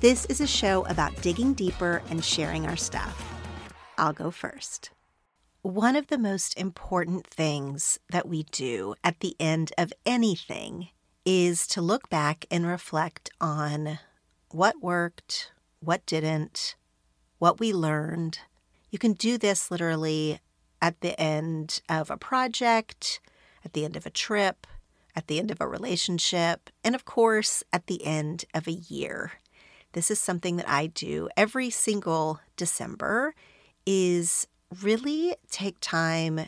[0.00, 3.20] This is a show about digging deeper and sharing our stuff.
[3.98, 4.90] I'll go first.
[5.62, 10.90] One of the most important things that we do at the end of anything
[11.24, 13.98] is to look back and reflect on
[14.52, 15.50] what worked,
[15.80, 16.76] what didn't,
[17.40, 18.38] what we learned.
[18.90, 20.38] You can do this literally
[20.80, 23.18] at the end of a project,
[23.64, 24.64] at the end of a trip,
[25.16, 29.32] at the end of a relationship, and of course, at the end of a year
[29.98, 33.34] this is something that I do every single December
[33.84, 34.46] is
[34.80, 36.42] really take time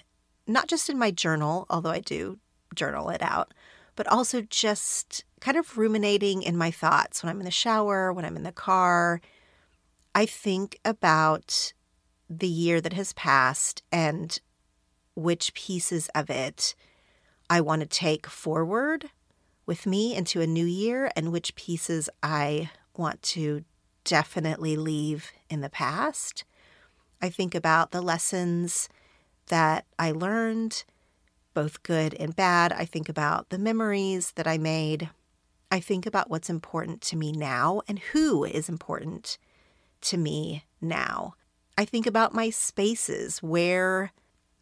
[0.47, 2.39] not just in my journal, although I do
[2.77, 3.53] journal it out,
[3.97, 8.25] but also just kind of ruminating in my thoughts when I'm in the shower, when
[8.25, 9.21] I'm in the car.
[10.15, 11.73] I think about
[12.29, 14.39] the year that has passed and
[15.17, 16.77] which pieces of it
[17.51, 19.11] I want to take forward
[19.67, 23.65] with me into a new year and which pieces I want to
[24.05, 26.45] definitely leave in the past.
[27.21, 28.89] I think about the lessons
[29.49, 30.85] that I learned,
[31.55, 32.73] both good and bad.
[32.73, 35.11] I think about the memories that I made.
[35.71, 39.39] I think about what's important to me now and who is important
[40.03, 41.35] to me now.
[41.77, 44.13] I think about my spaces where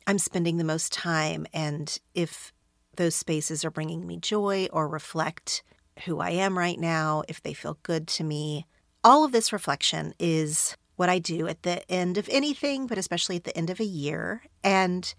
[0.07, 2.53] I'm spending the most time and if
[2.97, 5.63] those spaces are bringing me joy or reflect
[6.05, 8.67] who I am right now, if they feel good to me.
[9.05, 13.37] All of this reflection is what I do at the end of anything, but especially
[13.37, 14.43] at the end of a year.
[14.65, 15.15] And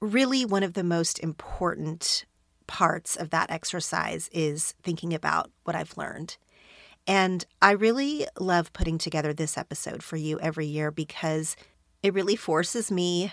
[0.00, 2.24] really, one of the most important
[2.66, 6.36] parts of that exercise is thinking about what I've learned.
[7.06, 11.56] And I really love putting together this episode for you every year because
[12.02, 13.32] it really forces me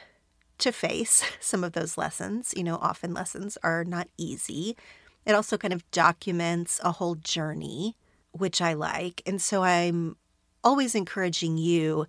[0.57, 2.53] to face some of those lessons.
[2.55, 4.75] You know, often lessons are not easy.
[5.25, 7.95] It also kind of documents a whole journey,
[8.31, 9.21] which I like.
[9.25, 10.17] And so I'm
[10.63, 12.05] always encouraging you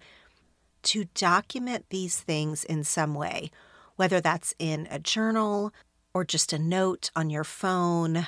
[0.82, 3.50] to document these things in some way,
[3.96, 5.72] whether that's in a journal
[6.14, 8.26] or just a note on your phone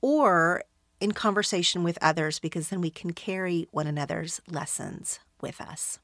[0.00, 0.62] or
[1.00, 5.98] in conversation with others, because then we can carry one another's lessons with us.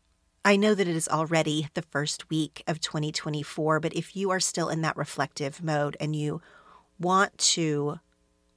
[0.45, 4.41] I know that it is already the first week of 2024, but if you are
[4.41, 6.43] still in that reflective mode and you
[6.99, 8.01] want to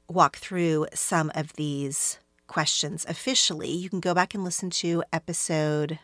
[0.08, 6.00] walk through some of these questions officially, you can go back and listen to episode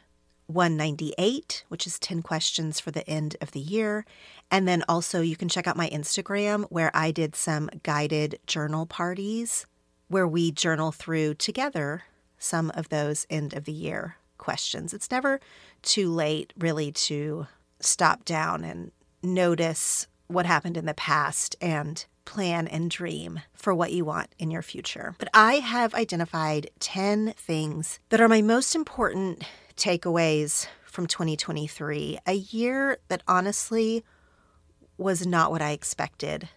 [0.48, 4.06] 198, which is 10 questions for the end of the year.
[4.50, 8.86] And then also, you can check out my Instagram where I did some guided journal
[8.86, 9.66] parties
[10.08, 12.04] where we journal through together
[12.38, 14.94] some of those end of the year questions.
[14.94, 15.40] It's never
[15.84, 17.48] too late, really, to
[17.80, 18.92] stop down and
[19.24, 24.52] notice what happened in the past and plan and dream for what you want in
[24.52, 25.16] your future.
[25.18, 29.44] But I have identified 10 things that are my most important
[29.76, 34.04] takeaways from 2023, a year that honestly
[34.98, 36.50] was not what I expected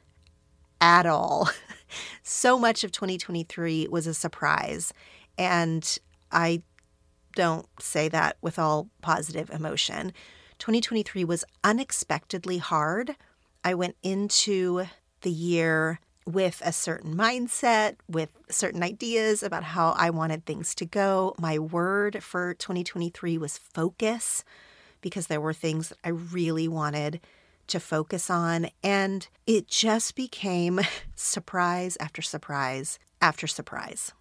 [0.81, 1.49] at all.
[2.23, 4.93] so much of 2023 was a surprise.
[5.38, 5.99] And
[6.31, 6.62] I
[7.35, 10.12] don't say that with all positive emotion.
[10.59, 13.17] 2023 was unexpectedly hard.
[13.64, 14.84] I went into
[15.22, 20.84] the year with a certain mindset, with certain ideas about how I wanted things to
[20.84, 21.34] go.
[21.38, 24.44] My word for 2023 was focus
[25.00, 27.20] because there were things that I really wanted
[27.69, 28.69] to focus on.
[28.82, 30.81] And it just became
[31.14, 34.12] surprise after surprise after surprise.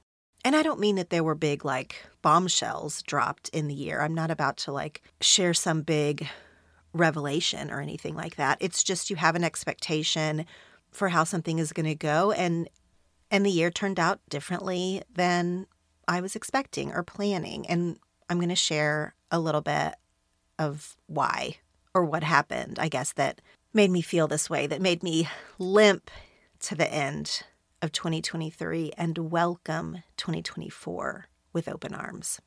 [0.45, 4.01] And I don't mean that there were big, like, bombshells dropped in the year.
[4.01, 6.27] I'm not about to, like, share some big
[6.93, 8.57] revelation or anything like that.
[8.59, 10.45] It's just you have an expectation
[10.91, 12.69] for how something is going to go and
[13.31, 15.65] and the year turned out differently than
[16.07, 17.97] I was expecting or planning and
[18.29, 19.95] I'm going to share a little bit
[20.59, 21.57] of why
[21.93, 23.41] or what happened, I guess, that
[23.73, 26.11] made me feel this way, that made me limp
[26.61, 27.43] to the end
[27.81, 32.39] of 2023 and welcome 2024 with open arms.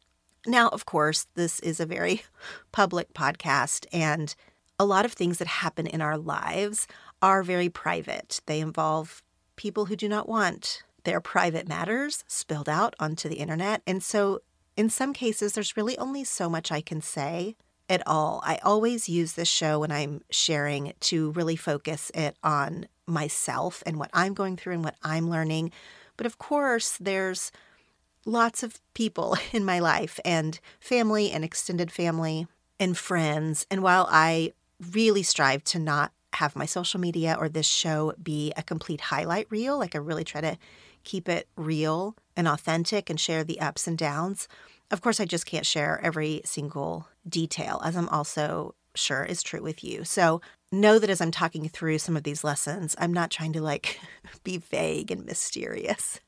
[0.46, 2.22] Now, of course, this is a very
[2.72, 4.34] public podcast, and
[4.78, 6.86] a lot of things that happen in our lives
[7.22, 8.40] are very private.
[8.46, 9.22] They involve
[9.56, 13.80] people who do not want their private matters spilled out onto the internet.
[13.86, 14.40] And so,
[14.76, 17.56] in some cases, there's really only so much I can say
[17.88, 18.42] at all.
[18.44, 23.98] I always use this show when I'm sharing to really focus it on myself and
[23.98, 25.70] what I'm going through and what I'm learning.
[26.16, 27.52] But of course, there's
[28.26, 32.46] lots of people in my life and family and extended family
[32.78, 33.66] and friends.
[33.70, 34.52] And while I
[34.92, 39.46] really strive to not have my social media or this show be a complete highlight
[39.50, 40.58] reel, like I really try to
[41.02, 44.48] keep it real and authentic and share the ups and downs.
[44.90, 49.62] Of course, I just can't share every single detail, as I'm also sure is true
[49.62, 50.04] with you.
[50.04, 50.40] So
[50.70, 53.98] know that as I'm talking through some of these lessons, I'm not trying to like
[54.44, 56.20] be vague and mysterious.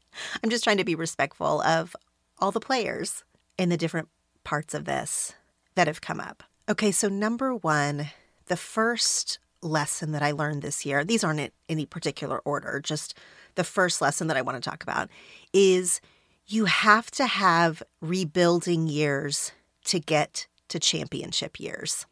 [0.42, 1.94] I'm just trying to be respectful of
[2.38, 3.24] all the players
[3.58, 4.08] in the different
[4.44, 5.34] parts of this
[5.74, 6.42] that have come up.
[6.68, 8.10] Okay, so number one,
[8.46, 13.14] the first lesson that I learned this year, these aren't in any particular order, just
[13.54, 15.08] the first lesson that I want to talk about
[15.52, 16.00] is
[16.46, 19.52] you have to have rebuilding years
[19.84, 22.06] to get to championship years.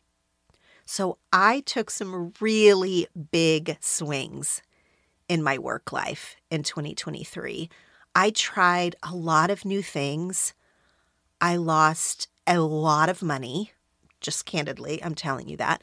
[0.85, 4.63] So I took some really big swings
[5.29, 7.69] in my work life in 2023.
[8.17, 10.55] I tried a lot of new things.
[11.39, 13.73] I lost a lot of money,
[14.23, 15.83] just candidly, I'm telling you that.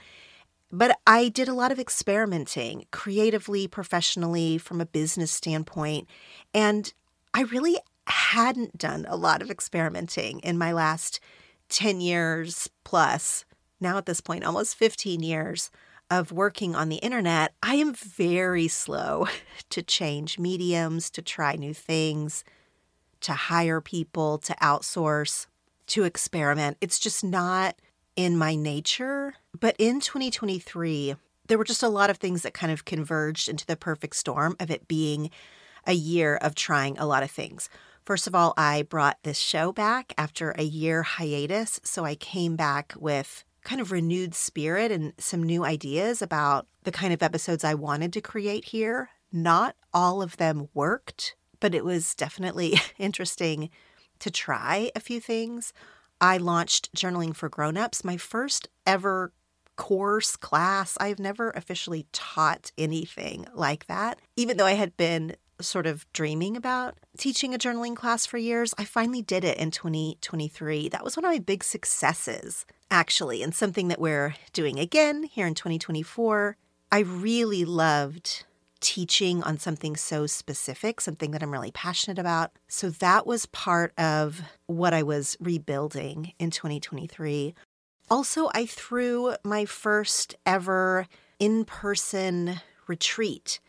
[0.72, 6.08] But I did a lot of experimenting creatively, professionally, from a business standpoint.
[6.56, 6.92] And
[7.36, 7.78] I really
[8.08, 11.20] hadn't done a lot of experimenting in my last
[11.70, 13.46] 10 years plus,
[13.80, 15.70] now at this point, almost 15 years
[16.10, 19.28] of working on the internet, I am very slow
[19.70, 22.44] to change mediums, to try new things,
[23.22, 25.48] to hire people, to outsource,
[25.88, 26.78] to experiment.
[26.82, 27.76] It's just not
[28.16, 29.36] in my nature.
[29.60, 31.16] But in 2023,
[31.48, 34.56] there were just a lot of things that kind of converged into the perfect storm
[34.60, 35.30] of it being
[35.86, 37.70] a year of trying a lot of things.
[38.06, 41.80] First of all, I brought this show back after a year hiatus.
[41.84, 46.92] So I came back with kind of renewed spirit and some new ideas about the
[46.92, 49.10] kind of episodes I wanted to create here.
[49.32, 53.70] Not all of them worked, but it was definitely interesting
[54.20, 55.74] to try a few things.
[56.22, 59.34] I launched Journaling for Grownups, my first ever
[59.76, 60.98] course class.
[61.00, 66.56] I've never officially taught anything like that, even though I had been sort of dreaming
[66.56, 70.90] about teaching a journaling class for years, I finally did it in 2023.
[70.90, 75.48] That was one of my big successes, actually, and something that we're doing again here
[75.48, 76.58] in 2024.
[76.92, 78.46] I really loved
[78.84, 82.52] teaching on something so specific, something that I'm really passionate about.
[82.68, 87.56] So that was part of what I was rebuilding in 2023.
[88.10, 91.08] Also, I threw my first ever
[91.40, 93.60] in person retreat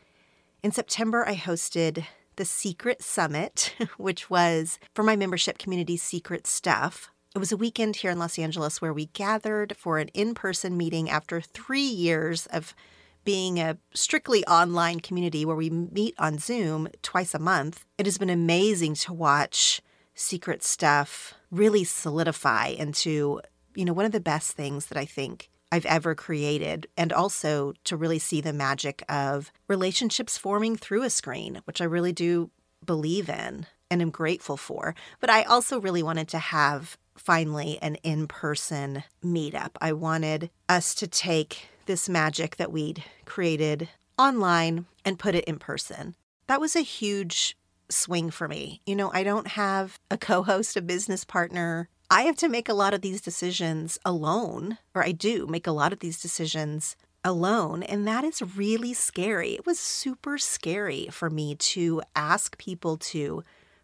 [0.65, 2.07] in September, I hosted
[2.37, 7.11] the Secret Summit, which was for my membership community Secret Stuff.
[7.35, 10.75] It was a weekend here in Los Angeles where we gathered for an in person
[10.79, 12.75] meeting after three years of
[13.25, 17.85] being a strictly online community where we meet on Zoom twice a month.
[17.99, 19.83] It has been amazing to watch
[20.15, 23.43] Secret Stuff really solidify into,
[23.75, 27.75] you know, one of the best things that I think I've ever created, and also
[27.83, 32.53] to really see the magic of relationships forming through a screen, which I really do
[32.87, 34.95] believe in and am grateful for.
[35.19, 39.71] But I also really wanted to have finally an in person meetup.
[39.81, 45.59] I wanted us to take this magic that we'd created online and put it in
[45.59, 46.15] person.
[46.47, 47.57] That was a huge
[47.89, 48.81] swing for me.
[48.87, 52.69] You know, I don't have a co host, a business partner, I have to make
[52.69, 56.97] a lot of these decisions alone, or I do make a lot of these decisions
[57.25, 57.83] alone.
[57.83, 59.53] And that is really scary.
[59.55, 63.43] It was super scary for me to ask people to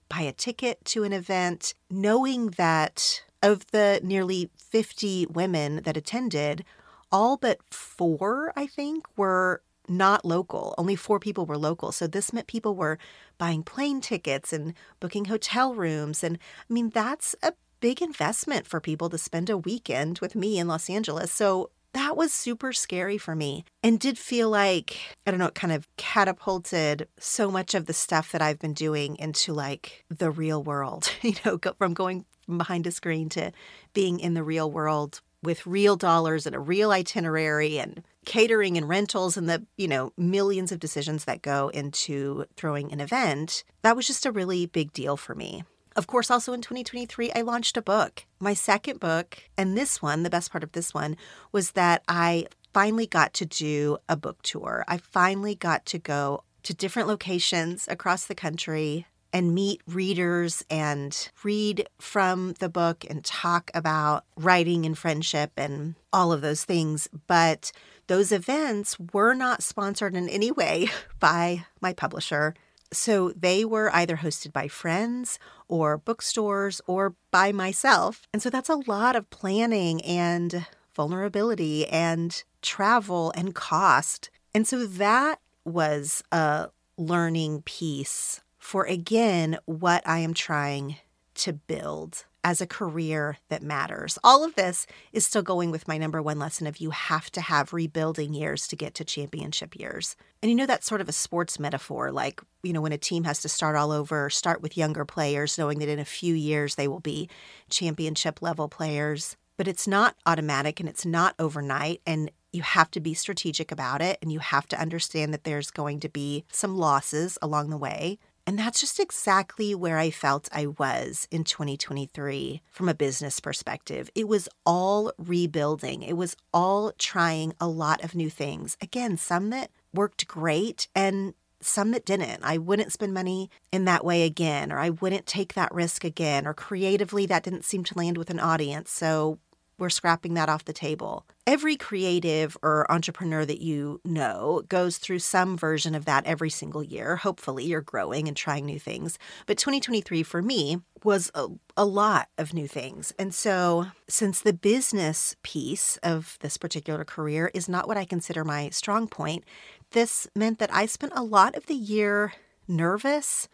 [0.08, 6.64] buy a ticket to an event, knowing that of the nearly 50 women that attended,
[7.10, 10.74] all but four, I think, were not local.
[10.78, 11.90] Only four people were local.
[11.90, 12.98] So this meant people were
[13.38, 16.22] buying plane tickets and booking hotel rooms.
[16.22, 20.58] And I mean, that's a big investment for people to spend a weekend with me
[20.58, 21.32] in Los Angeles.
[21.32, 25.54] So that was super scary for me and did feel like, I don't know, it
[25.54, 30.30] kind of catapulted so much of the stuff that I've been doing into like the
[30.30, 33.52] real world, you know, go from going behind a screen to
[33.92, 38.88] being in the real world with real dollars and a real itinerary and catering and
[38.88, 43.64] rentals and the, you know, millions of decisions that go into throwing an event.
[43.82, 45.64] That was just a really big deal for me.
[45.96, 49.42] Of course, also in 2023, I launched a book, my second book.
[49.56, 51.16] And this one, the best part of this one,
[51.52, 54.84] was that I finally got to do a book tour.
[54.86, 61.30] I finally got to go to different locations across the country and meet readers and
[61.44, 67.08] read from the book and talk about writing and friendship and all of those things.
[67.26, 67.72] But
[68.08, 70.88] those events were not sponsored in any way
[71.20, 72.54] by my publisher.
[72.92, 78.26] So they were either hosted by friends or bookstores or by myself.
[78.32, 84.30] And so that's a lot of planning and vulnerability and travel and cost.
[84.54, 90.96] And so that was a learning piece for, again, what I am trying
[91.34, 94.18] to build as a career that matters.
[94.24, 97.40] All of this is still going with my number one lesson of you have to
[97.40, 100.16] have rebuilding years to get to championship years.
[100.42, 102.10] And you know, that's sort of a sports metaphor.
[102.10, 105.58] Like, you know, when a team has to start all over, start with younger players,
[105.58, 107.28] knowing that in a few years they will be
[107.68, 109.36] championship level players.
[109.56, 112.00] But it's not automatic and it's not overnight.
[112.06, 115.70] And you have to be strategic about it and you have to understand that there's
[115.70, 118.18] going to be some losses along the way.
[118.50, 124.10] And that's just exactly where I felt I was in 2023 from a business perspective.
[124.16, 128.76] It was all rebuilding, it was all trying a lot of new things.
[128.80, 132.40] Again, some that worked great and some that didn't.
[132.42, 136.44] I wouldn't spend money in that way again, or I wouldn't take that risk again,
[136.44, 138.90] or creatively that didn't seem to land with an audience.
[138.90, 139.38] So
[139.80, 141.26] we're scrapping that off the table.
[141.46, 146.84] Every creative or entrepreneur that you know goes through some version of that every single
[146.84, 147.16] year.
[147.16, 149.18] Hopefully, you're growing and trying new things.
[149.46, 153.12] But 2023 for me was a, a lot of new things.
[153.18, 158.44] And so, since the business piece of this particular career is not what I consider
[158.44, 159.44] my strong point,
[159.92, 162.34] this meant that I spent a lot of the year
[162.68, 163.48] nervous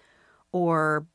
[0.52, 1.06] or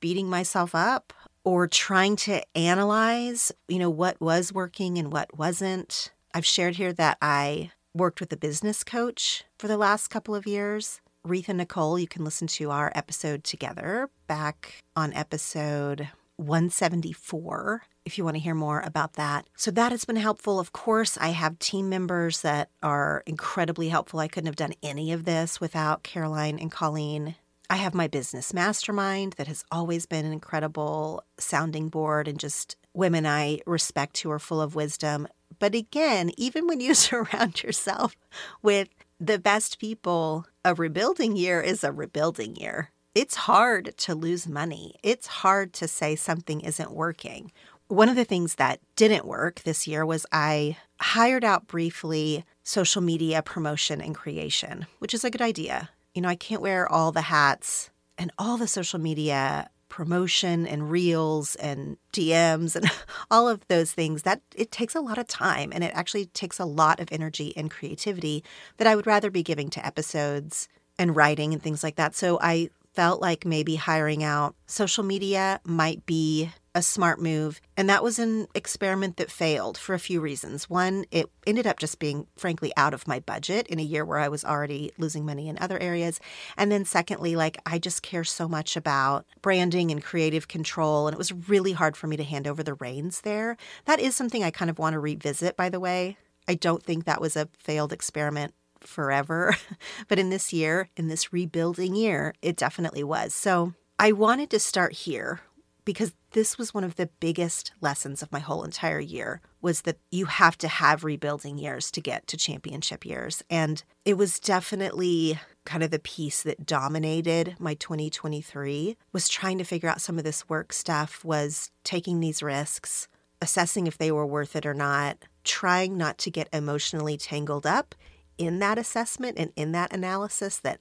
[0.00, 1.12] beating myself up
[1.44, 6.12] or trying to analyze, you know, what was working and what wasn't.
[6.34, 10.46] I've shared here that I worked with a business coach for the last couple of
[10.46, 11.00] years.
[11.26, 18.24] Retha Nichole, you can listen to our episode together back on episode 174 if you
[18.24, 19.46] want to hear more about that.
[19.56, 20.58] So that has been helpful.
[20.58, 24.18] Of course, I have team members that are incredibly helpful.
[24.18, 27.36] I couldn't have done any of this without Caroline and Colleen
[27.72, 32.76] I have my business mastermind that has always been an incredible sounding board and just
[32.92, 35.26] women I respect who are full of wisdom.
[35.58, 38.14] But again, even when you surround yourself
[38.60, 42.90] with the best people, a rebuilding year is a rebuilding year.
[43.14, 44.96] It's hard to lose money.
[45.02, 47.52] It's hard to say something isn't working.
[47.88, 53.00] One of the things that didn't work this year was I hired out briefly social
[53.00, 57.12] media promotion and creation, which is a good idea you know, I can't wear all
[57.12, 62.90] the hats and all the social media promotion and reels and DMs and
[63.30, 66.58] all of those things that it takes a lot of time and it actually takes
[66.58, 68.42] a lot of energy and creativity
[68.78, 70.66] that I would rather be giving to episodes
[70.98, 72.14] and writing and things like that.
[72.14, 77.60] So I felt like maybe hiring out social media might be a smart move.
[77.76, 80.70] And that was an experiment that failed for a few reasons.
[80.70, 84.18] One, it ended up just being, frankly, out of my budget in a year where
[84.18, 86.18] I was already losing money in other areas.
[86.56, 91.06] And then, secondly, like I just care so much about branding and creative control.
[91.06, 93.56] And it was really hard for me to hand over the reins there.
[93.84, 96.16] That is something I kind of want to revisit, by the way.
[96.48, 99.54] I don't think that was a failed experiment forever.
[100.08, 103.34] but in this year, in this rebuilding year, it definitely was.
[103.34, 105.40] So I wanted to start here
[105.84, 109.98] because this was one of the biggest lessons of my whole entire year was that
[110.10, 113.42] you have to have rebuilding years to get to championship years.
[113.50, 119.64] And it was definitely kind of the piece that dominated my 2023 was trying to
[119.64, 123.08] figure out some of this work stuff was taking these risks
[123.40, 127.94] assessing if they were worth it or not trying not to get emotionally tangled up
[128.38, 130.80] in that assessment and in that analysis that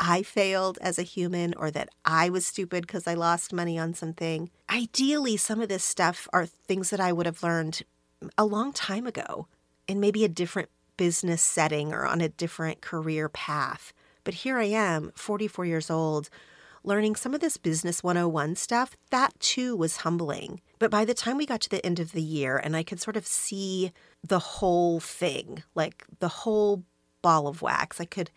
[0.00, 3.94] I failed as a human or that I was stupid because I lost money on
[3.94, 4.50] something.
[4.70, 7.82] Ideally, some of this stuff are things that I would have learned
[8.36, 9.46] a long time ago
[9.86, 13.92] in maybe a different business setting or on a different career path.
[14.24, 16.28] But here I am, 44 years old,
[16.84, 18.96] learning some of this business 101 stuff.
[19.10, 20.60] That too was humbling.
[20.78, 23.00] But by the time we got to the end of the year and I could
[23.00, 26.84] sort of see the whole thing, like the whole
[27.22, 28.30] ball of wax, I could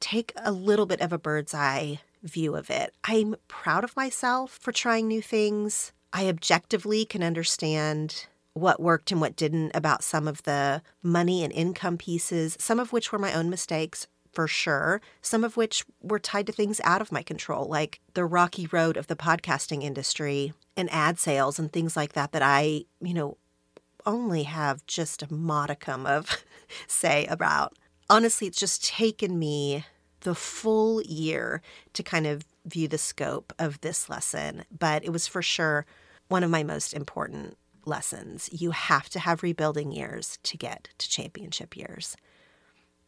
[0.00, 2.94] take a little bit of a bird's eye view of it.
[3.04, 5.92] I'm proud of myself for trying new things.
[6.12, 11.52] I objectively can understand what worked and what didn't about some of the money and
[11.52, 16.18] income pieces, some of which were my own mistakes for sure, some of which were
[16.18, 20.52] tied to things out of my control, like the rocky road of the podcasting industry
[20.76, 23.36] and ad sales and things like that, that I, you know,
[24.06, 26.42] only have just a modicum of
[26.86, 27.76] say about
[28.10, 29.84] honestly, it's just taken me
[30.20, 31.62] the full year
[31.92, 35.86] to kind of view the scope of this lesson, but it was for sure
[36.28, 38.50] one of my most important lessons.
[38.52, 42.16] You have to have rebuilding years to get to championship years.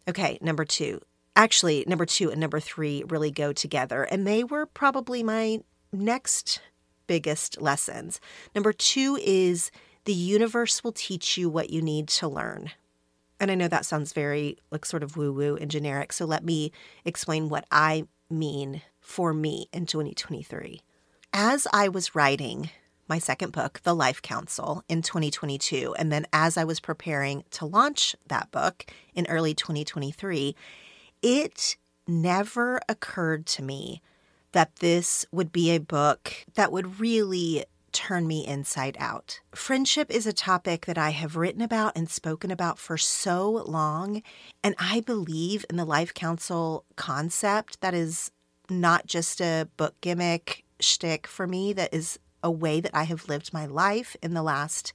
[0.09, 1.01] Okay, number two.
[1.37, 5.61] Actually, number two and number three really go together, and they were probably my
[5.93, 6.61] next
[7.07, 8.21] biggest lessons.
[8.55, 9.71] Number two is
[10.05, 12.71] the universe will teach you what you need to learn.
[13.41, 16.13] And I know that sounds very like sort of woo woo and generic.
[16.13, 16.71] So let me
[17.05, 20.83] explain what I mean for me in 2023.
[21.33, 22.71] As I was writing
[23.09, 27.67] my second book, The Life Council, in 2022, and then as I was preparing to
[27.67, 30.55] launch that book in early 2023,
[31.23, 34.01] it never occurred to me
[34.53, 39.41] that this would be a book that would really turn me inside out.
[39.55, 44.23] Friendship is a topic that I have written about and spoken about for so long.
[44.63, 48.31] And I believe in the Life Council concept that is
[48.69, 53.29] not just a book gimmick shtick for me, that is a way that I have
[53.29, 54.93] lived my life in the last,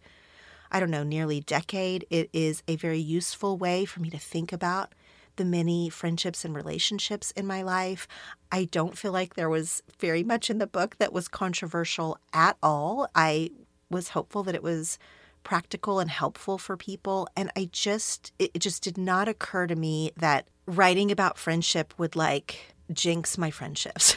[0.72, 2.06] I don't know, nearly decade.
[2.10, 4.94] It is a very useful way for me to think about
[5.36, 8.08] the many friendships and relationships in my life.
[8.52, 12.58] I don't feel like there was very much in the book that was controversial at
[12.62, 13.08] all.
[13.16, 13.52] I
[13.90, 14.98] was hopeful that it was
[15.44, 20.12] practical and helpful for people and I just it just did not occur to me
[20.18, 24.16] that writing about friendship would like jinx my friendships.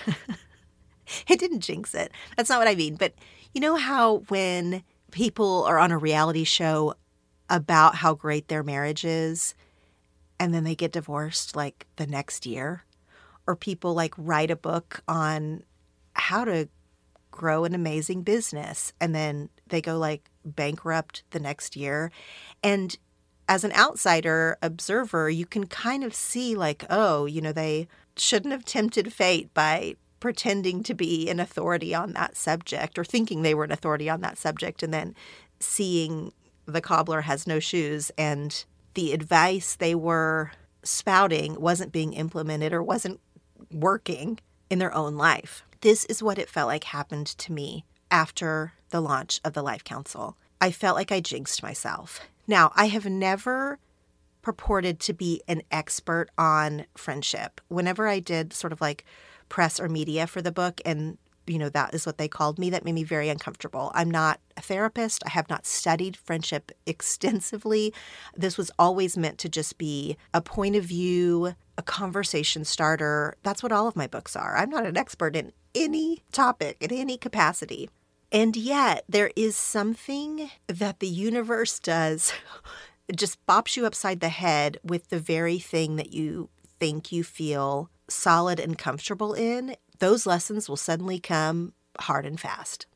[1.29, 2.13] it didn't jinx it.
[2.37, 3.13] That's not what I mean, but
[3.53, 6.95] you know how when people are on a reality show
[7.51, 9.55] about how great their marriage is
[10.39, 12.85] and then they get divorced like the next year.
[13.47, 15.63] Or people like write a book on
[16.13, 16.69] how to
[17.31, 22.11] grow an amazing business and then they go like bankrupt the next year.
[22.63, 22.97] And
[23.49, 28.53] as an outsider observer you can kind of see like oh you know they shouldn't
[28.53, 33.55] have tempted fate by pretending to be an authority on that subject or thinking they
[33.55, 35.15] were an authority on that subject and then
[35.61, 36.33] seeing
[36.67, 42.83] the cobbler has no shoes and the advice they were spouting wasn't being implemented or
[42.83, 43.21] wasn't
[43.73, 44.39] working
[44.71, 45.65] in their own life.
[45.81, 49.85] This is what it felt like happened to me after the launch of the Life
[49.85, 50.37] Council.
[50.61, 52.21] I felt like I jinxed myself.
[52.47, 53.79] Now, I have never
[54.43, 57.61] purported to be an expert on friendship.
[57.69, 59.05] Whenever I did sort of like
[59.49, 62.71] press or media for the book and you know, that is what they called me.
[62.71, 63.91] That made me very uncomfortable.
[63.95, 65.23] I'm not a therapist.
[65.27, 67.93] I have not studied friendship extensively.
[68.37, 73.37] This was always meant to just be a point of view, a conversation starter.
[73.43, 74.57] That's what all of my books are.
[74.57, 77.91] I'm not an expert in any topic, in any capacity.
[78.31, 82.33] And yet, there is something that the universe does
[83.09, 87.25] it just bops you upside the head with the very thing that you think you
[87.25, 92.87] feel solid and comfortable in those lessons will suddenly come hard and fast.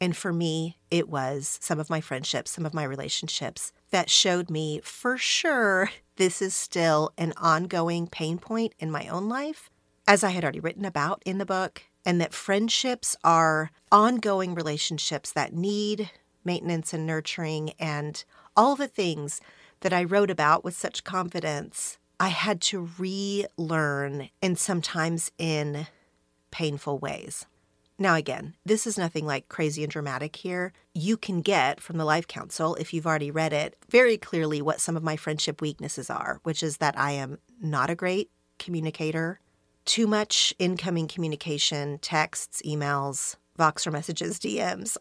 [0.00, 4.50] And for me, it was some of my friendships, some of my relationships that showed
[4.50, 9.70] me for sure this is still an ongoing pain point in my own life,
[10.06, 15.32] as I had already written about in the book, and that friendships are ongoing relationships
[15.32, 16.10] that need
[16.44, 18.24] maintenance and nurturing and
[18.56, 19.40] all the things
[19.80, 25.86] that I wrote about with such confidence, I had to relearn and sometimes in
[26.50, 27.46] painful ways.
[27.98, 30.72] Now, again, this is nothing like crazy and dramatic here.
[30.94, 34.80] You can get from the Life Council, if you've already read it, very clearly what
[34.80, 39.40] some of my friendship weaknesses are, which is that I am not a great communicator,
[39.84, 44.96] too much incoming communication, texts, emails, Voxer messages, DMs,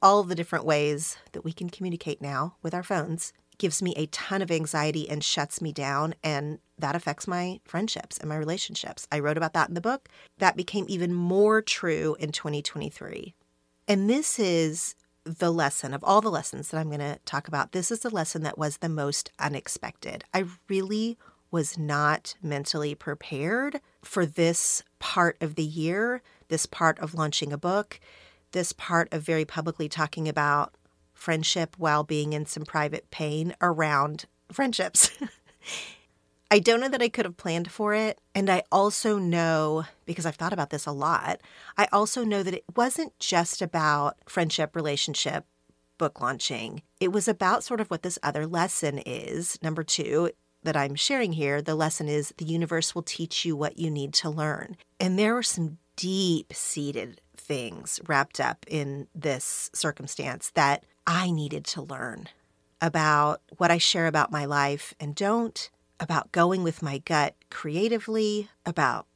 [0.00, 4.06] all the different ways that we can communicate now with our phones gives me a
[4.06, 6.14] ton of anxiety and shuts me down.
[6.22, 9.06] And that affects my friendships and my relationships.
[9.12, 10.08] I wrote about that in the book.
[10.38, 13.34] That became even more true in 2023.
[13.86, 17.72] And this is the lesson of all the lessons that I'm going to talk about.
[17.72, 20.24] This is the lesson that was the most unexpected.
[20.34, 21.16] I really
[21.50, 27.58] was not mentally prepared for this part of the year, this part of launching a
[27.58, 28.00] book,
[28.52, 30.74] this part of very publicly talking about
[31.24, 35.10] friendship while being in some private pain around friendships.
[36.50, 38.20] I don't know that I could have planned for it.
[38.34, 41.40] And I also know, because I've thought about this a lot,
[41.78, 45.46] I also know that it wasn't just about friendship, relationship,
[45.96, 46.82] book launching.
[47.00, 49.58] It was about sort of what this other lesson is.
[49.62, 50.30] Number two,
[50.62, 54.12] that I'm sharing here, the lesson is the universe will teach you what you need
[54.14, 54.76] to learn.
[55.00, 61.64] And there were some deep seated things wrapped up in this circumstance that I needed
[61.66, 62.28] to learn
[62.80, 68.48] about what I share about my life and don't, about going with my gut creatively,
[68.66, 69.06] about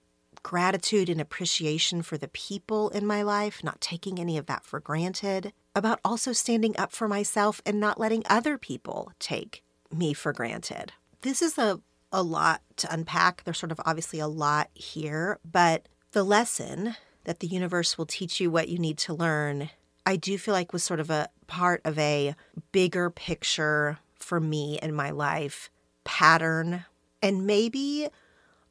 [0.42, 4.80] gratitude and appreciation for the people in my life, not taking any of that for
[4.80, 10.32] granted, about also standing up for myself and not letting other people take me for
[10.32, 10.92] granted.
[11.22, 11.80] This is a,
[12.12, 13.44] a lot to unpack.
[13.44, 18.40] There's sort of obviously a lot here, but the lesson that the universe will teach
[18.40, 19.70] you what you need to learn,
[20.06, 22.36] I do feel like was sort of a part of a
[22.70, 25.70] bigger picture for me in my life
[26.04, 26.84] pattern
[27.20, 28.08] and maybe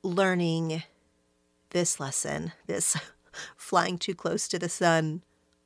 [0.01, 0.83] learning
[1.71, 2.95] this lesson, this
[3.57, 5.21] flying too close to the sun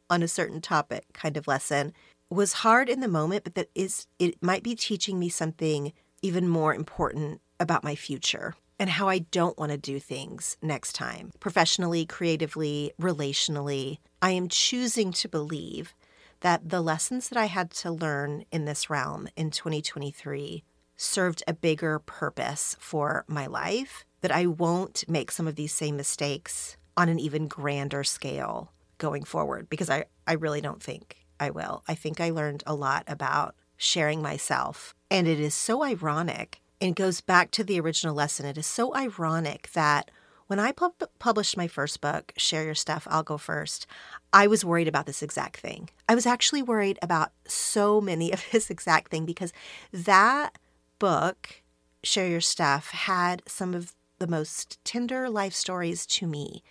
[0.10, 1.94] on a certain topic kind of lesson
[2.30, 6.48] was hard in the moment, but that is it might be teaching me something even
[6.48, 11.32] more important about my future and how I don't want to do things next time,
[11.40, 14.00] professionally, creatively, relationally.
[14.22, 15.94] I am choosing to believe
[16.42, 20.64] that the lessons that I had to learn in this realm in 2023
[20.98, 25.98] served a bigger purpose for my life, that I won't make some of these same
[25.98, 31.50] mistakes on an even grander scale going forward, because I, I really don't think I
[31.50, 31.84] will.
[31.88, 34.94] I think I learned a lot about sharing myself.
[35.10, 38.46] And it is so ironic and goes back to the original lesson.
[38.46, 40.12] It is so ironic that
[40.52, 43.88] when I pub- published my first book, Share Your Stuff, I'll Go First,
[44.34, 45.90] I was worried about this exact thing.
[46.10, 49.54] I was actually worried about so many of this exact thing because
[49.94, 50.58] that
[51.00, 51.62] book,
[52.04, 56.64] Share Your Stuff, had some of the most tender life stories to me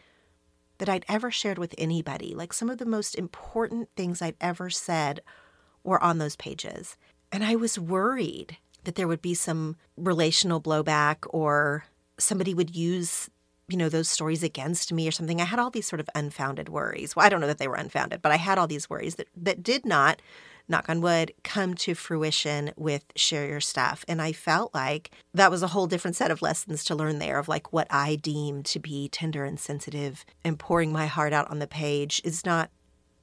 [0.77, 2.35] that I'd ever shared with anybody.
[2.35, 5.23] Like some of the most important things I'd ever said
[5.85, 6.99] were on those pages.
[7.33, 11.87] And I was worried that there would be some relational blowback or
[12.19, 13.31] somebody would use
[13.70, 16.68] you know those stories against me or something i had all these sort of unfounded
[16.68, 19.16] worries well i don't know that they were unfounded but i had all these worries
[19.16, 20.20] that that did not
[20.68, 25.50] knock on wood come to fruition with share your stuff and i felt like that
[25.50, 28.62] was a whole different set of lessons to learn there of like what i deem
[28.62, 32.70] to be tender and sensitive and pouring my heart out on the page is not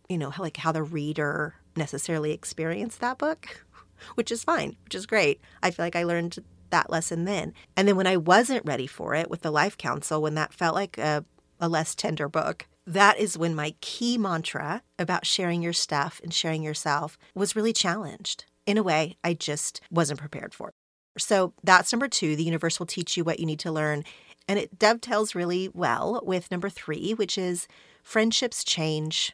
[0.10, 3.64] you know like how the reader necessarily experienced that book
[4.16, 5.42] which is fine, which is great.
[5.62, 6.38] I feel like I learned
[6.70, 7.54] that lesson then.
[7.76, 10.76] And then when I wasn't ready for it with the Life Council, when that felt
[10.76, 11.26] like a,
[11.60, 16.34] a less tender book, that is when my key mantra about sharing your stuff and
[16.34, 20.72] sharing yourself was really challenged in a way I just wasn't prepared for.
[21.18, 22.36] So that's number two.
[22.36, 24.04] The universe will teach you what you need to learn.
[24.48, 27.68] And it dovetails really well with number three, which is
[28.04, 29.34] friendships change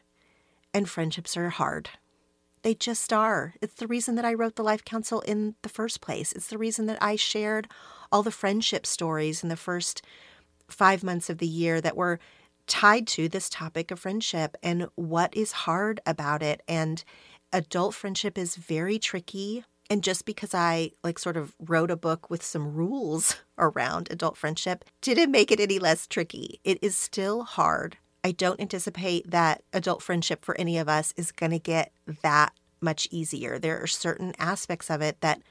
[0.72, 1.90] and friendships are hard.
[2.64, 3.54] They just are.
[3.60, 6.32] It's the reason that I wrote the Life Council in the first place.
[6.32, 7.68] It's the reason that I shared
[8.10, 10.00] all the friendship stories in the first
[10.66, 12.18] five months of the year that were
[12.66, 16.62] tied to this topic of friendship and what is hard about it.
[16.66, 17.04] And
[17.52, 19.66] adult friendship is very tricky.
[19.90, 24.38] And just because I like sort of wrote a book with some rules around adult
[24.38, 26.60] friendship didn't make it any less tricky.
[26.64, 27.98] It is still hard.
[28.24, 32.54] I don't anticipate that adult friendship for any of us is going to get that
[32.80, 33.58] much easier.
[33.58, 35.42] There are certain aspects of it that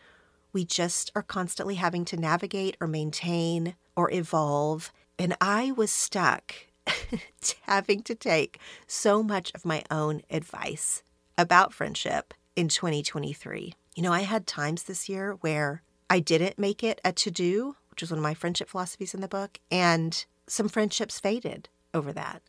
[0.54, 4.92] we just are constantly having to navigate or maintain or evolve.
[5.20, 6.56] And I was stuck
[7.62, 11.04] having to take so much of my own advice
[11.38, 13.74] about friendship in 2023.
[13.96, 17.76] You know, I had times this year where I didn't make it a to do,
[17.92, 22.12] which was one of my friendship philosophies in the book, and some friendships faded over
[22.14, 22.42] that.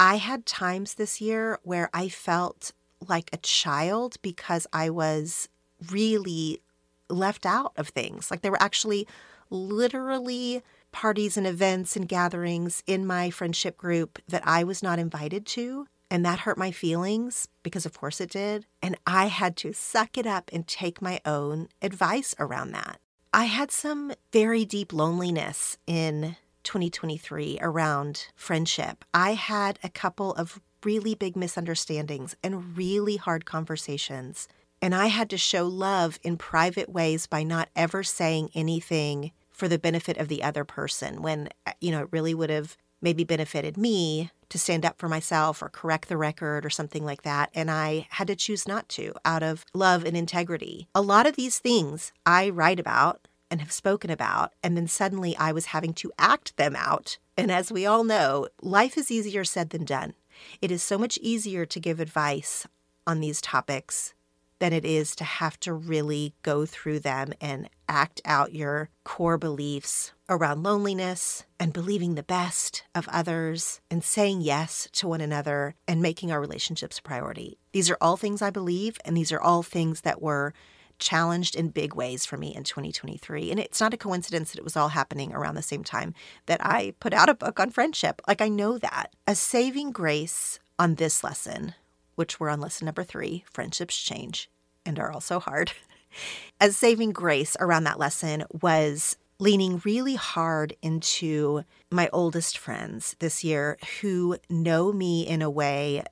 [0.00, 2.72] I had times this year where I felt
[3.06, 5.46] like a child because I was
[5.90, 6.62] really
[7.10, 8.30] left out of things.
[8.30, 9.06] Like there were actually
[9.50, 15.44] literally parties and events and gatherings in my friendship group that I was not invited
[15.48, 15.86] to.
[16.10, 18.64] And that hurt my feelings because, of course, it did.
[18.80, 23.00] And I had to suck it up and take my own advice around that.
[23.34, 29.04] I had some very deep loneliness in 2023 around friendship.
[29.12, 34.48] I had a couple of really big misunderstandings and really hard conversations.
[34.82, 39.68] And I had to show love in private ways by not ever saying anything for
[39.68, 43.24] the benefit of the other person when, uh, you know, it really would have maybe
[43.24, 47.50] benefited me to stand up for myself or correct the record or something like that.
[47.54, 50.88] And I had to choose not to out of love and integrity.
[50.94, 55.36] A lot of these things I write about and have spoken about, and then suddenly
[55.36, 57.18] I was having to act them out.
[57.36, 60.14] And as we all know, life is easier said than done.
[60.62, 62.66] It is so much easier to give advice
[63.06, 64.14] on these topics
[64.60, 69.38] than it is to have to really go through them and act out your core
[69.38, 75.74] beliefs around loneliness and believing the best of others and saying yes to one another
[75.88, 77.58] and making our relationships a priority.
[77.72, 80.52] These are all things I believe, and these are all things that were
[81.00, 83.50] challenged in big ways for me in 2023.
[83.50, 86.14] And it's not a coincidence that it was all happening around the same time
[86.46, 88.22] that I put out a book on friendship.
[88.28, 89.14] Like, I know that.
[89.26, 91.74] A saving grace on this lesson,
[92.14, 94.50] which we're on lesson number three friendships change
[94.86, 95.72] and are also hard.
[96.60, 103.42] A saving grace around that lesson was leaning really hard into my oldest friends this
[103.42, 106.02] year who know me in a way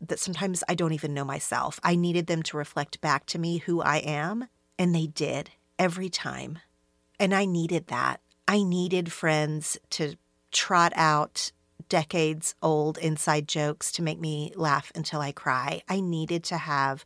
[0.00, 1.80] that sometimes I don't even know myself.
[1.82, 6.08] I needed them to reflect back to me who I am, and they did every
[6.08, 6.60] time.
[7.18, 8.20] And I needed that.
[8.46, 10.14] I needed friends to
[10.52, 11.52] trot out
[11.88, 15.82] decades old inside jokes to make me laugh until I cry.
[15.88, 17.04] I needed to have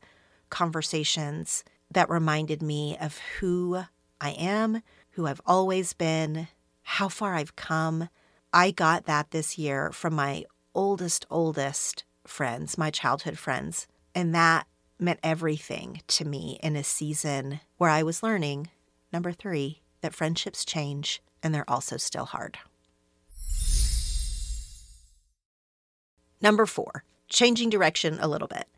[0.50, 3.84] conversations that reminded me of who
[4.20, 6.48] I am, who I've always been,
[6.82, 8.08] how far I've come.
[8.52, 13.86] I got that this year from my oldest, oldest friends, my childhood friends.
[14.14, 14.66] And that
[14.98, 18.68] meant everything to me in a season where I was learning,
[19.12, 22.58] number three, that friendships change and they're also still hard.
[26.40, 28.68] Number four, changing direction a little bit.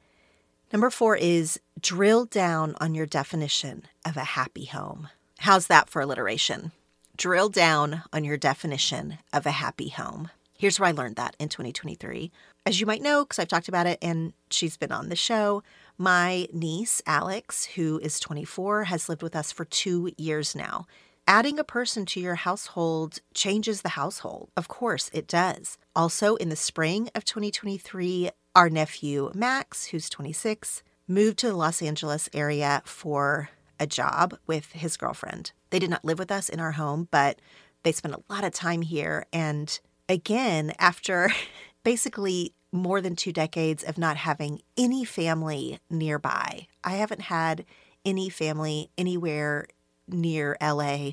[0.73, 5.09] Number four is drill down on your definition of a happy home.
[5.39, 6.73] How's that for alliteration?
[7.17, 10.31] Drill down on your definition of a happy home.
[10.59, 12.33] Here's where I learned that in 2023.
[12.67, 15.63] As you might know, because I've talked about it and she's been on the show,
[15.99, 20.87] my niece, Alex, who is 24, has lived with us for two years now.
[21.27, 24.51] Adding a person to your household changes the household.
[24.57, 25.77] Of course, it does.
[25.95, 31.83] Also, in the spring of 2023, our nephew, Max, who's 26, moved to the Los
[31.83, 35.53] Angeles area for a job with his girlfriend.
[35.71, 37.41] They did not live with us in our home, but
[37.83, 39.27] they spent a lot of time here.
[39.33, 41.31] And again, after
[41.85, 47.65] basically more than two decades of not having any family nearby, I haven't had
[48.05, 49.67] any family anywhere
[50.09, 51.11] near LA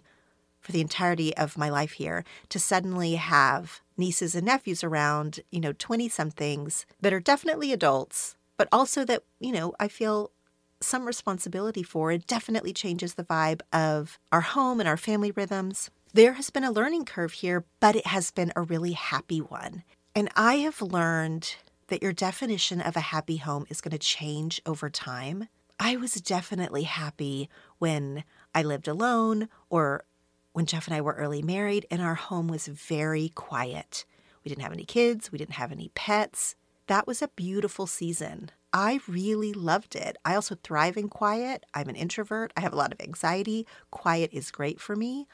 [0.60, 5.60] for the entirety of my life here to suddenly have nieces and nephews around, you
[5.60, 10.32] know, 20 somethings that are definitely adults, but also that, you know, I feel
[10.80, 12.12] some responsibility for.
[12.12, 15.90] It definitely changes the vibe of our home and our family rhythms.
[16.14, 19.84] There has been a learning curve here, but it has been a really happy one.
[20.14, 21.56] And I have learned
[21.88, 25.48] that your definition of a happy home is going to change over time.
[25.80, 30.04] I was definitely happy when I lived alone or
[30.52, 34.06] when Jeff and I were early married and our home was very quiet.
[34.44, 36.56] We didn't have any kids, we didn't have any pets.
[36.88, 38.52] That was a beautiful season.
[38.74, 40.18] I really loved it.
[40.26, 41.66] I also thrive in quiet.
[41.74, 42.52] I'm an introvert.
[42.58, 43.66] I have a lot of anxiety.
[43.92, 45.28] Quiet is great for me.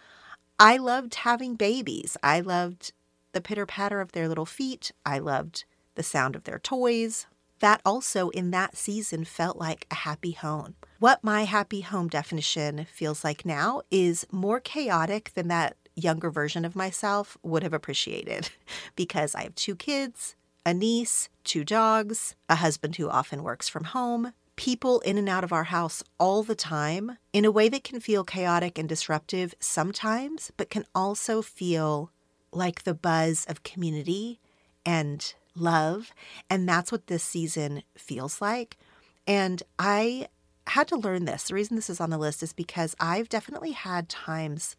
[0.59, 2.17] I loved having babies.
[2.23, 2.93] I loved
[3.33, 4.91] the pitter patter of their little feet.
[5.05, 7.27] I loved the sound of their toys
[7.59, 10.75] that also in that season felt like a happy home.
[10.99, 16.65] What my happy home definition feels like now is more chaotic than that younger version
[16.65, 18.49] of myself would have appreciated
[18.95, 20.35] because I have two kids,
[20.65, 25.43] a niece, two dogs, a husband who often works from home, people in and out
[25.43, 29.53] of our house all the time in a way that can feel chaotic and disruptive
[29.59, 32.11] sometimes, but can also feel
[32.51, 34.39] like the buzz of community
[34.86, 36.13] and love.
[36.49, 38.77] And that's what this season feels like.
[39.25, 40.27] And I
[40.67, 41.43] had to learn this.
[41.43, 44.75] The reason this is on the list is because I've definitely had times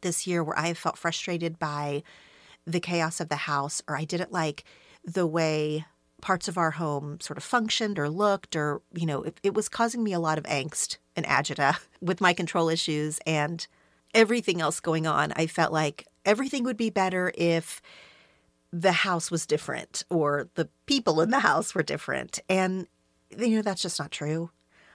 [0.00, 2.02] this year where I have felt frustrated by
[2.66, 4.64] the chaos of the house, or I didn't like
[5.04, 5.84] the way
[6.20, 9.68] parts of our home sort of functioned or looked, or, you know, it, it was
[9.68, 13.66] causing me a lot of angst and agita with my control issues and
[14.14, 15.32] everything else going on.
[15.36, 17.80] I felt like everything would be better if
[18.72, 22.40] the house was different or the people in the house were different.
[22.48, 22.88] And,
[23.36, 24.50] you know, that's just not true.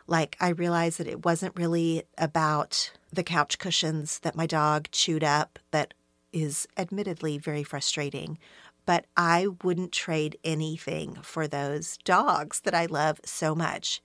[0.06, 5.24] Like, I realized that it wasn't really about the couch cushions that my dog chewed
[5.24, 5.94] up, that
[6.34, 8.38] is admittedly very frustrating.
[8.86, 14.02] But I wouldn't trade anything for those dogs that I love so much.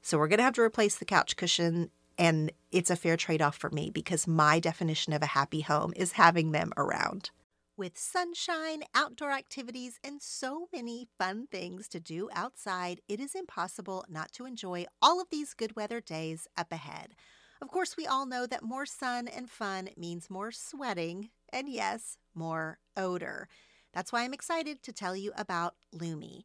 [0.00, 1.90] So we're going to have to replace the couch cushion.
[2.18, 5.92] And it's a fair trade off for me because my definition of a happy home
[5.96, 7.30] is having them around.
[7.76, 14.04] With sunshine, outdoor activities, and so many fun things to do outside, it is impossible
[14.08, 17.16] not to enjoy all of these good weather days up ahead.
[17.60, 22.16] Of course, we all know that more sun and fun means more sweating, and yes,
[22.32, 23.48] more odor.
[23.92, 26.44] That's why I'm excited to tell you about Lume.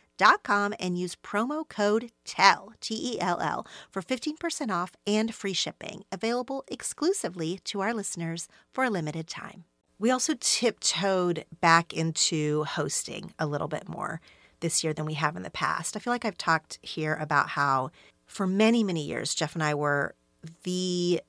[0.43, 5.53] com and use promo code TELL, T E L L, for 15% off and free
[5.53, 9.65] shipping, available exclusively to our listeners for a limited time.
[9.99, 14.21] We also tiptoed back into hosting a little bit more
[14.59, 15.95] this year than we have in the past.
[15.95, 17.91] I feel like I've talked here about how
[18.25, 20.15] for many, many years, Jeff and I were
[20.63, 21.21] the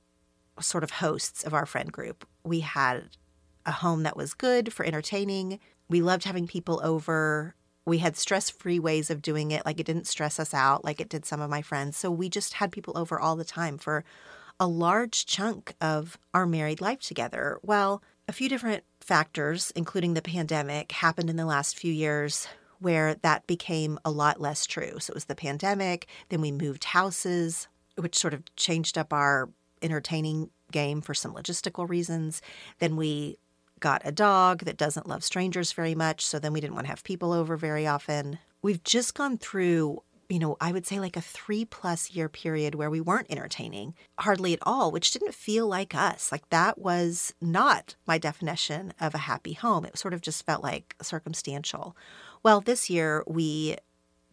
[0.61, 2.27] sort of hosts of our friend group.
[2.45, 3.11] We had
[3.67, 5.59] a home that was good for entertaining.
[5.89, 9.65] We loved having people over we had stress free ways of doing it.
[9.67, 11.97] Like it didn't stress us out like it did some of my friends.
[11.97, 14.05] So we just had people over all the time for
[14.61, 17.59] a large chunk of our married life together.
[17.63, 22.47] Well, a few different factors, including the pandemic, happened in the last few years
[22.79, 24.99] where that became a lot less true.
[24.99, 29.51] So it was the pandemic, then we moved houses, which sort of changed up our
[29.83, 32.43] entertaining game for some logistical reasons.
[32.79, 33.39] Then we
[33.83, 36.91] got a dog that doesn't love strangers very much, so then we didn't want to
[36.91, 38.39] have people over very often.
[38.63, 42.75] We've just gone through, you know, I would say like a three plus year period
[42.75, 46.33] where we weren't entertaining hardly at all, which didn't feel like us.
[46.33, 49.85] Like that was not my definition of a happy home.
[49.85, 51.95] It sort of just felt like circumstantial.
[52.43, 53.77] Well, this year we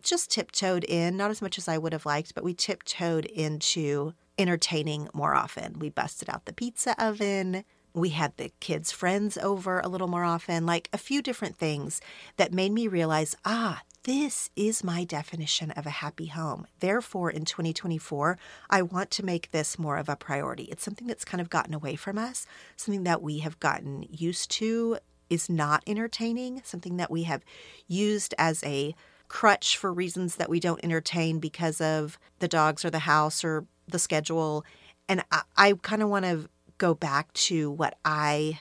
[0.02, 4.14] just tiptoed in, not as much as I would have liked, but we tiptoed into
[4.38, 5.78] entertaining more often.
[5.80, 10.24] We busted out the pizza oven we had the kids' friends over a little more
[10.24, 12.02] often, like a few different things
[12.38, 16.66] that made me realize ah, this is my definition of a happy home.
[16.80, 18.38] Therefore, in 2024,
[18.70, 20.64] I want to make this more of a priority.
[20.66, 24.52] It's something that's kind of gotten away from us, something that we have gotten used
[24.52, 24.98] to
[25.30, 27.44] is not entertaining, something that we have
[27.88, 28.96] used as a
[29.28, 33.66] crutch for reasons that we don't entertain because of the dogs or the house or
[33.88, 34.66] the schedule.
[35.08, 38.60] And I, I kind of want to go back to what I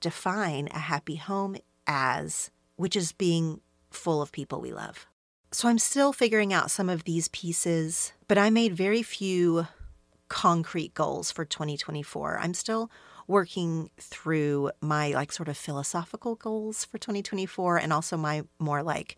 [0.00, 1.56] define a happy home
[1.88, 3.60] as, which is being
[3.90, 5.06] full of people we love.
[5.50, 9.66] So I'm still figuring out some of these pieces, but I made very few
[10.28, 12.38] concrete goals for 2024.
[12.38, 12.90] I'm still
[13.26, 19.16] working through my like sort of philosophical goals for 2024 and also my more like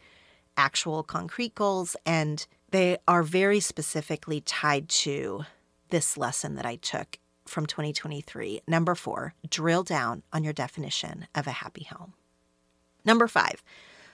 [0.57, 5.45] actual concrete goals and they are very specifically tied to
[5.91, 7.19] this lesson that I took
[7.49, 8.63] from 2023.
[8.67, 12.15] Number 4, drill down on your definition of a happy home.
[13.05, 13.63] Number 5,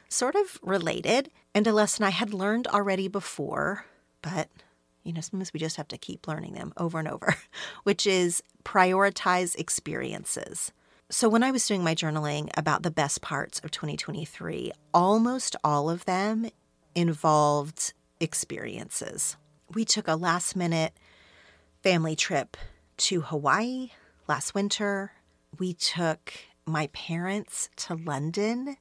[0.08, 3.86] sort of related and a lesson I had learned already before,
[4.20, 4.48] but
[5.02, 7.34] you know, sometimes we just have to keep learning them over and over,
[7.82, 10.72] which is prioritize experiences.
[11.10, 15.90] So, when I was doing my journaling about the best parts of 2023, almost all
[15.90, 16.48] of them
[16.94, 19.36] involved experiences.
[19.74, 20.92] We took a last minute
[21.82, 22.56] family trip
[22.98, 23.90] to Hawaii
[24.28, 25.12] last winter.
[25.58, 26.32] We took
[26.66, 28.76] my parents to London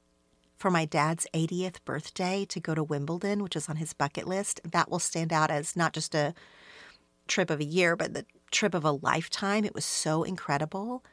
[0.58, 4.62] for my dad's 80th birthday to go to Wimbledon, which is on his bucket list.
[4.64, 6.34] That will stand out as not just a
[7.28, 9.66] trip of a year, but the trip of a lifetime.
[9.66, 11.04] It was so incredible.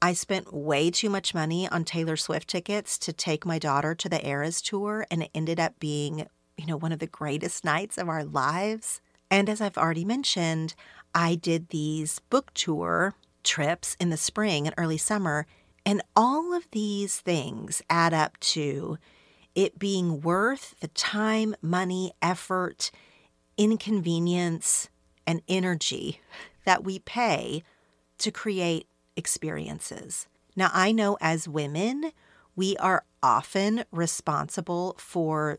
[0.00, 4.08] I spent way too much money on Taylor Swift tickets to take my daughter to
[4.08, 7.98] the Eras tour, and it ended up being, you know, one of the greatest nights
[7.98, 9.00] of our lives.
[9.30, 10.74] And as I've already mentioned,
[11.14, 15.46] I did these book tour trips in the spring and early summer,
[15.84, 18.98] and all of these things add up to
[19.54, 22.90] it being worth the time, money, effort,
[23.56, 24.88] inconvenience,
[25.26, 26.20] and energy
[26.64, 27.62] that we pay
[28.18, 28.86] to create
[29.16, 30.26] experiences.
[30.54, 32.12] Now, I know as women,
[32.54, 35.58] we are often responsible for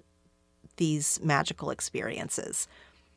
[0.77, 2.67] these magical experiences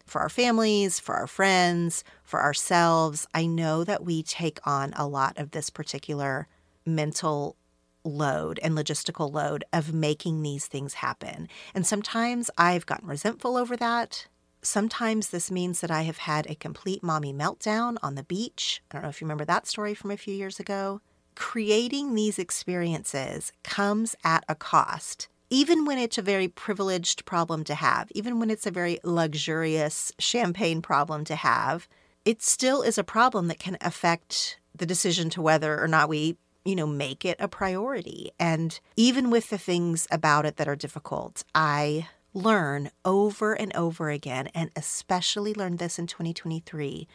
[0.06, 3.26] for our families, for our friends, for ourselves.
[3.34, 6.48] I know that we take on a lot of this particular
[6.84, 7.56] mental
[8.04, 11.48] load and logistical load of making these things happen.
[11.74, 14.26] And sometimes I've gotten resentful over that.
[14.62, 18.82] Sometimes this means that I have had a complete mommy meltdown on the beach.
[18.90, 21.00] I don't know if you remember that story from a few years ago.
[21.34, 27.74] Creating these experiences comes at a cost, even when it's a very privileged problem to
[27.74, 31.86] have, even when it's a very luxurious champagne problem to have.
[32.24, 36.38] It still is a problem that can affect the decision to whether or not we
[36.64, 38.30] you know, make it a priority.
[38.38, 44.08] And even with the things about it that are difficult, I learn over and over
[44.10, 47.08] again, and especially learned this in 2023,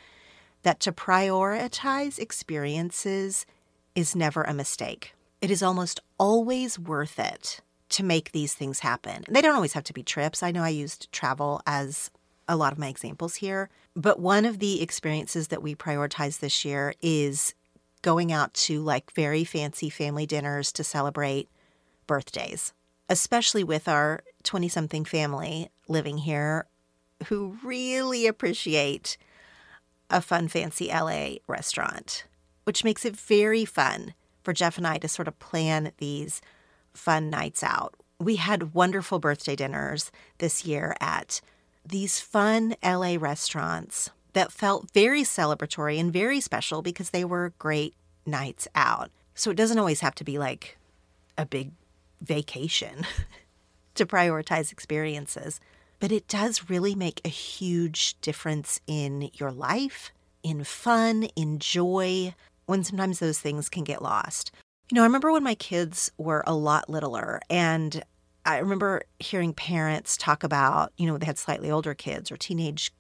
[0.63, 3.45] that to prioritize experiences
[3.95, 5.13] is never a mistake.
[5.41, 9.23] It is almost always worth it to make these things happen.
[9.29, 10.43] They don't always have to be trips.
[10.43, 12.11] I know I used travel as
[12.47, 16.63] a lot of my examples here, but one of the experiences that we prioritize this
[16.63, 17.53] year is
[18.01, 21.49] going out to like very fancy family dinners to celebrate
[22.05, 22.73] birthdays,
[23.09, 26.67] especially with our 20 something family living here
[27.27, 29.17] who really appreciate
[30.09, 32.25] a fun, fancy LA restaurant,
[32.63, 34.13] which makes it very fun
[34.43, 36.41] for Jeff and I to sort of plan these
[36.97, 37.95] fun nights out.
[38.19, 41.41] We had wonderful birthday dinners this year at
[41.85, 47.95] these fun LA restaurants that felt very celebratory and very special because they were great
[48.25, 49.09] nights out.
[49.35, 50.77] So it doesn't always have to be like
[51.37, 51.71] a big
[52.21, 53.05] vacation
[53.95, 55.59] to prioritize experiences,
[55.99, 60.11] but it does really make a huge difference in your life,
[60.43, 62.33] in fun, in joy,
[62.65, 64.51] when sometimes those things can get lost.
[64.89, 68.03] You know, I remember when my kids were a lot littler and
[68.45, 72.93] I remember hearing parents talk about, you know, they had slightly older kids or teenage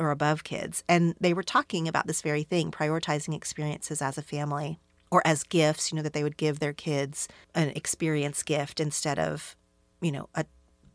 [0.00, 0.82] or above kids.
[0.88, 4.80] And they were talking about this very thing, prioritizing experiences as a family
[5.12, 9.20] or as gifts, you know, that they would give their kids an experience gift instead
[9.20, 9.54] of,
[10.00, 10.44] you know, a,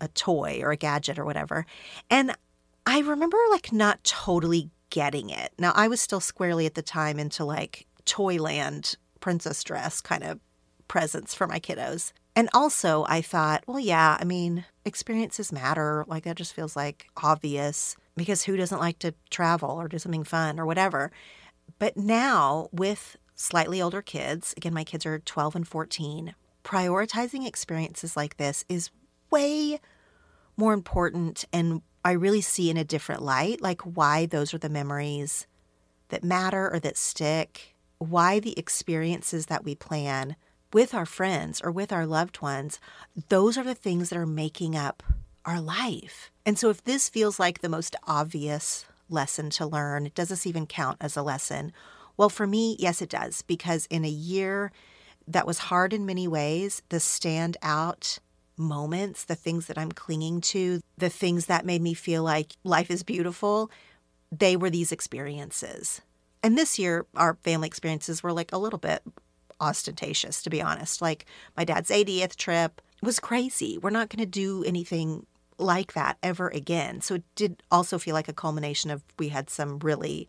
[0.01, 1.65] a toy or a gadget or whatever.
[2.09, 2.35] And
[2.85, 5.53] I remember like not totally getting it.
[5.57, 10.37] Now, I was still squarely at the time into like Toyland princess dress kind of
[10.89, 12.11] presents for my kiddos.
[12.35, 16.03] And also, I thought, well, yeah, I mean, experiences matter.
[16.09, 20.25] Like, that just feels like obvious because who doesn't like to travel or do something
[20.25, 21.09] fun or whatever?
[21.79, 28.17] But now, with slightly older kids, again, my kids are 12 and 14, prioritizing experiences
[28.17, 28.89] like this is
[29.31, 29.79] way
[30.57, 34.67] more important and I really see in a different light, like why those are the
[34.67, 35.47] memories
[36.09, 37.72] that matter or that stick,
[38.03, 40.35] why the experiences that we plan
[40.71, 42.79] with our friends or with our loved ones,
[43.29, 45.03] those are the things that are making up
[45.45, 46.31] our life.
[46.45, 50.65] And so if this feels like the most obvious lesson to learn, does this even
[50.65, 51.73] count as a lesson?
[52.17, 54.71] Well, for me, yes, it does, because in a year
[55.27, 58.19] that was hard in many ways, the standout
[58.57, 62.91] moments, the things that I'm clinging to, the things that made me feel like life
[62.91, 63.71] is beautiful,
[64.31, 66.01] they were these experiences.
[66.43, 69.01] And this year, our family experiences were like a little bit
[69.61, 71.01] ostentatious, to be honest.
[71.01, 71.25] Like
[71.55, 73.77] my dad's 80th trip was crazy.
[73.77, 75.25] We're not going to do anything
[75.57, 77.01] like that ever again.
[77.01, 80.27] So it did also feel like a culmination of we had some really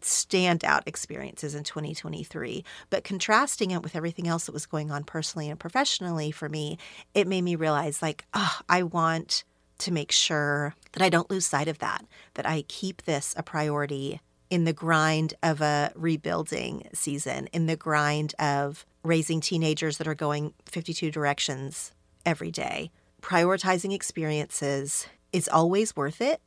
[0.00, 2.64] standout experiences in 2023.
[2.90, 6.78] But contrasting it with everything else that was going on personally and professionally for me,
[7.14, 9.44] it made me realize like, oh, I want
[9.78, 13.42] to make sure that I don't lose sight of that, that I keep this a
[13.42, 14.20] priority
[14.52, 20.14] in the grind of a rebuilding season, in the grind of raising teenagers that are
[20.14, 21.92] going 52 directions
[22.26, 22.90] every day.
[23.22, 26.42] Prioritizing experiences is always worth it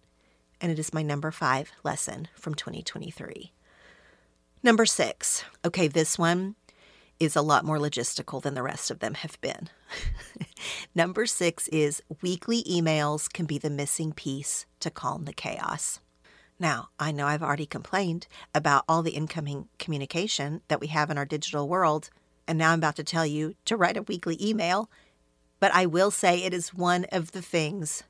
[0.61, 3.51] and it is my number five lesson from 2023.
[4.61, 5.43] Number six.
[5.65, 6.53] Okay, this one
[7.19, 9.67] is a lot more logistical than the rest of them have been.
[10.93, 16.01] number six is weekly emails can be the missing piece to calm the chaos.
[16.59, 21.17] Now, I know I've already complained about all the incoming communication that we have in
[21.17, 22.09] our digital world,
[22.47, 24.89] and now I'm about to tell you to write a weekly email.
[25.59, 28.03] But I will say it is one of the things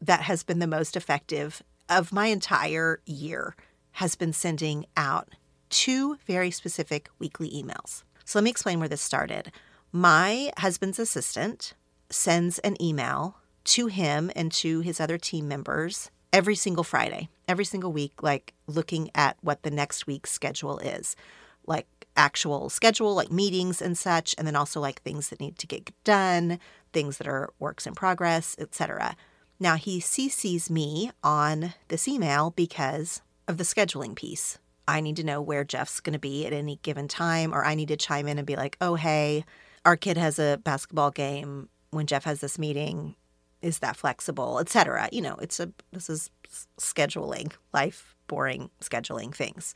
[0.00, 3.54] that has been the most effective of my entire year
[3.92, 5.30] has been sending out
[5.70, 8.02] two very specific weekly emails.
[8.24, 9.52] So let me explain where this started.
[9.90, 11.72] My husband's assistant
[12.10, 17.64] sends an email to him and to his other team members every single Friday, every
[17.64, 21.16] single week, like looking at what the next week's schedule is,
[21.66, 25.66] like actual schedule, like meetings and such, and then also like things that need to
[25.66, 26.58] get done,
[26.92, 29.16] things that are works in progress, etc.
[29.58, 34.58] Now, he CCs me on this email because of the scheduling piece.
[34.88, 37.74] I need to know where Jeff's going to be at any given time, or I
[37.74, 39.44] need to chime in and be like, oh, hey,
[39.84, 43.16] our kid has a basketball game when Jeff has this meeting.
[43.62, 45.08] Is that flexible, etc.
[45.12, 46.30] You know, it's a this is
[46.78, 49.74] scheduling, life boring scheduling things.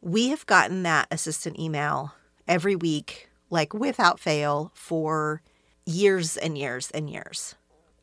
[0.00, 2.14] We have gotten that assistant email
[2.48, 5.42] every week, like without fail, for
[5.86, 7.54] years and years and years.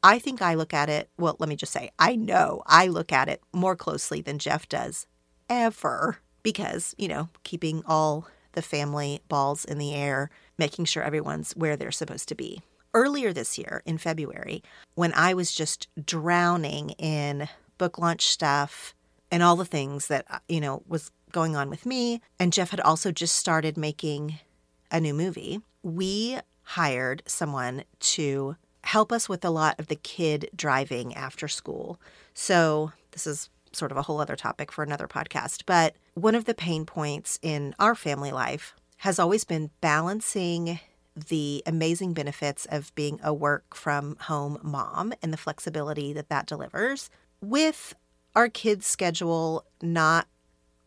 [0.01, 3.11] I think I look at it, well, let me just say, I know I look
[3.11, 5.07] at it more closely than Jeff does
[5.49, 11.51] ever because, you know, keeping all the family balls in the air, making sure everyone's
[11.53, 12.61] where they're supposed to be.
[12.93, 14.63] Earlier this year in February,
[14.95, 18.95] when I was just drowning in book launch stuff
[19.31, 22.71] and all the things that, uh, you know, was going on with me, and Jeff
[22.71, 24.39] had also just started making
[24.91, 30.49] a new movie, we hired someone to help us with a lot of the kid
[30.55, 31.99] driving after school.
[32.33, 36.45] So, this is sort of a whole other topic for another podcast, but one of
[36.45, 40.79] the pain points in our family life has always been balancing
[41.15, 46.45] the amazing benefits of being a work from home mom and the flexibility that that
[46.45, 47.09] delivers
[47.41, 47.95] with
[48.35, 50.27] our kids' schedule not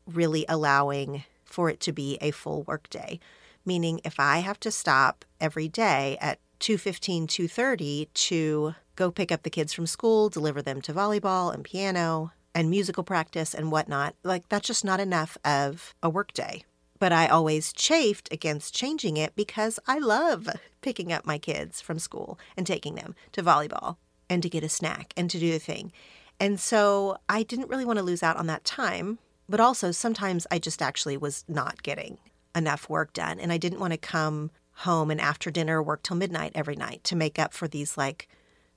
[0.06, 3.20] really allowing for it to be a full workday.
[3.64, 9.42] Meaning, if I have to stop every day at 2.15 2.30 to go pick up
[9.42, 14.14] the kids from school deliver them to volleyball and piano and musical practice and whatnot
[14.22, 16.62] like that's just not enough of a workday
[17.03, 20.48] but i always chafed against changing it because i love
[20.82, 23.96] picking up my kids from school and taking them to volleyball
[24.30, 25.90] and to get a snack and to do the thing.
[26.38, 30.46] And so i didn't really want to lose out on that time but also sometimes
[30.53, 32.18] i just actually was not getting
[32.55, 34.53] enough work done and i didn't want to come
[34.86, 38.28] home and after dinner work till midnight every night to make up for these like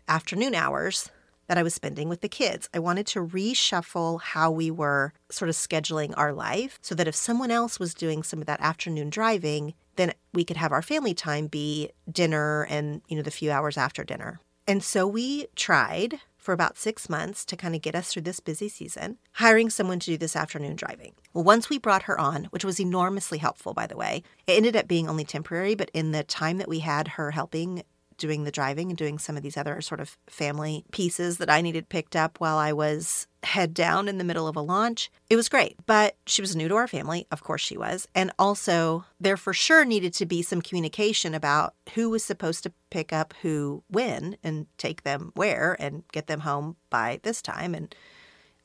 [0.07, 1.11] afternoon hours
[1.47, 2.69] that I was spending with the kids.
[2.73, 7.15] I wanted to reshuffle how we were sort of scheduling our life so that if
[7.15, 11.13] someone else was doing some of that afternoon driving, then we could have our family
[11.13, 14.39] time be dinner and, you know, the few hours after dinner.
[14.67, 18.39] And so we tried for about six months to kind of get us through this
[18.39, 21.13] busy season, hiring someone to do this afternoon driving.
[21.33, 24.75] Well, once we brought her on, which was enormously helpful, by the way, it ended
[24.75, 27.83] up being only temporary, but in the time that we had her helping
[28.17, 31.61] doing the driving and doing some of these other sort of family pieces that I
[31.61, 35.11] needed picked up while I was head down in the middle of a launch.
[35.29, 37.27] It was great, but she was new to our family.
[37.31, 38.07] Of course she was.
[38.15, 42.73] And also, there for sure needed to be some communication about who was supposed to
[42.89, 47.75] pick up who when and take them where and get them home by this time.
[47.75, 47.93] And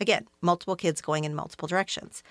[0.00, 2.22] again, multiple kids going in multiple directions.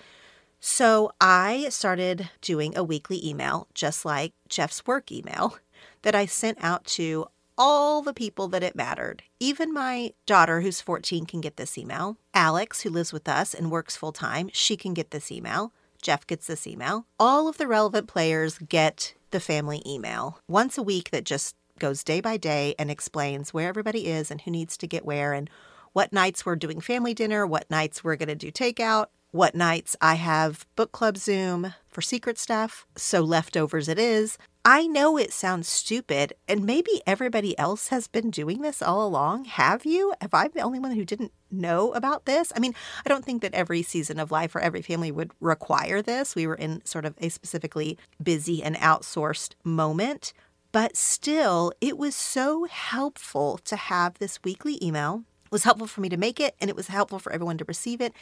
[0.59, 5.57] So I started doing a weekly email, just like Jeff's work email,
[6.01, 7.27] that I sent out to
[7.57, 9.21] all the people that it mattered.
[9.39, 12.17] Even my daughter, who's 14, can get this email.
[12.33, 15.73] Alex, who lives with us and works full time, she can get this email.
[16.01, 17.05] Jeff gets this email.
[17.19, 22.03] All of the relevant players get the family email once a week that just goes
[22.03, 25.49] day by day and explains where everybody is and who needs to get where and
[25.93, 29.95] what nights we're doing family dinner, what nights we're going to do takeout, what nights
[30.01, 32.85] I have book club Zoom for secret stuff.
[32.95, 34.37] So leftovers it is.
[34.71, 39.45] I know it sounds stupid, and maybe everybody else has been doing this all along.
[39.45, 40.13] Have you?
[40.21, 42.53] Have I the only one who didn't know about this?
[42.55, 46.03] I mean, I don't think that every season of life or every family would require
[46.03, 46.35] this.
[46.35, 50.33] We were in sort of a specifically busy and outsourced moment.
[50.71, 55.23] But still, it was so helpful to have this weekly email.
[55.45, 57.65] It was helpful for me to make it, and it was helpful for everyone to
[57.65, 58.13] receive it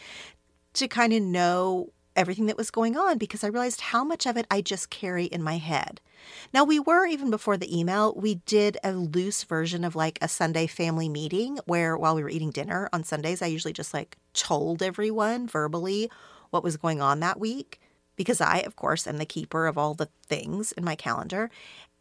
[0.75, 4.35] to kind of know everything that was going on because I realized how much of
[4.35, 6.01] it I just carry in my head.
[6.53, 10.27] Now, we were, even before the email, we did a loose version of like a
[10.27, 14.17] Sunday family meeting where while we were eating dinner on Sundays, I usually just like
[14.33, 16.09] told everyone verbally
[16.49, 17.79] what was going on that week
[18.15, 21.49] because I, of course, am the keeper of all the things in my calendar.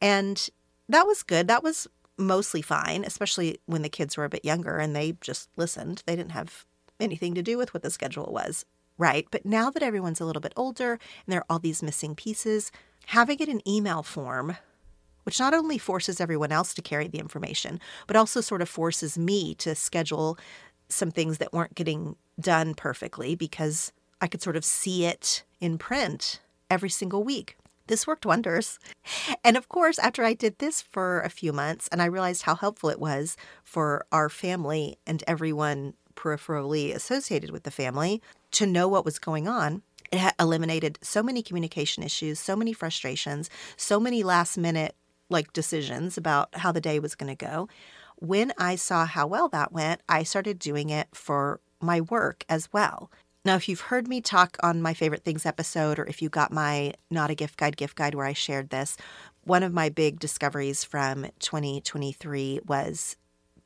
[0.01, 0.49] And
[0.89, 1.47] that was good.
[1.47, 1.87] That was
[2.19, 6.03] mostly fine, especially when the kids were a bit younger and they just listened.
[6.07, 6.64] They didn't have
[6.99, 8.64] anything to do with what the schedule was,
[8.99, 9.27] right?
[9.31, 12.73] But now that everyone's a little bit older and there are all these missing pieces,
[13.07, 14.57] having it in email form,
[15.25, 19.19] which not only forces everyone else to carry the information, but also sort of forces
[19.19, 20.39] me to schedule
[20.89, 25.79] some things that weren't getting done perfectly because I could sort of see it in
[25.79, 26.41] print
[26.71, 27.57] every single week.
[27.89, 28.79] This worked wonders.
[29.45, 32.55] And of course, after I did this for a few months and I realized how
[32.55, 38.21] helpful it was for our family and everyone peripherally associated with the family
[38.53, 39.83] to know what was going on.
[40.11, 44.95] It had eliminated so many communication issues, so many frustrations, so many last minute
[45.29, 47.69] like decisions about how the day was going to go.
[48.17, 52.73] When I saw how well that went, I started doing it for my work as
[52.73, 53.11] well.
[53.45, 56.51] Now, if you've heard me talk on my favorite things episode, or if you got
[56.53, 58.97] my Not a Gift Guide gift guide where I shared this,
[59.45, 63.17] one of my big discoveries from 2023 was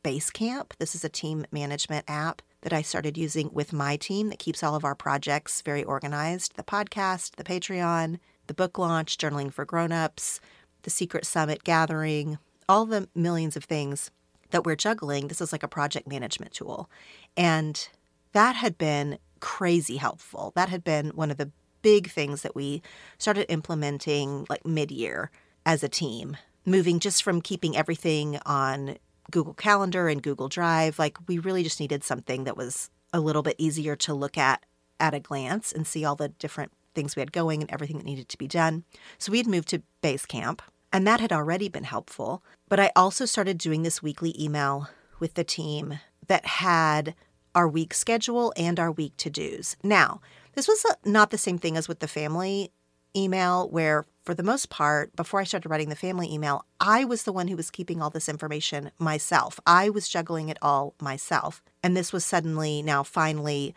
[0.02, 0.72] Basecamp.
[0.78, 4.62] This is a team management app that I started using with my team that keeps
[4.62, 9.64] all of our projects very organized the podcast, the Patreon, the book launch, Journaling for
[9.64, 10.40] Grownups,
[10.82, 12.38] the Secret Summit gathering,
[12.68, 14.10] all the millions of things
[14.50, 15.28] that we're juggling.
[15.28, 16.90] This is like a project management tool.
[17.36, 17.88] And
[18.32, 20.52] that had been crazy helpful.
[20.54, 21.50] That had been one of the
[21.82, 22.82] big things that we
[23.18, 25.30] started implementing like mid year
[25.64, 26.36] as a team,
[26.66, 28.96] moving just from keeping everything on
[29.30, 30.98] Google Calendar and Google Drive.
[30.98, 34.64] Like we really just needed something that was a little bit easier to look at
[34.98, 38.04] at a glance and see all the different things we had going and everything that
[38.04, 38.84] needed to be done.
[39.18, 40.60] So we had moved to Basecamp,
[40.92, 42.42] and that had already been helpful.
[42.68, 47.14] But I also started doing this weekly email with the team that had
[47.54, 49.76] our week schedule and our week to dos.
[49.82, 50.20] Now,
[50.54, 52.72] this was uh, not the same thing as with the family
[53.16, 57.22] email, where for the most part, before I started writing the family email, I was
[57.22, 59.58] the one who was keeping all this information myself.
[59.66, 61.62] I was juggling it all myself.
[61.82, 63.74] And this was suddenly now finally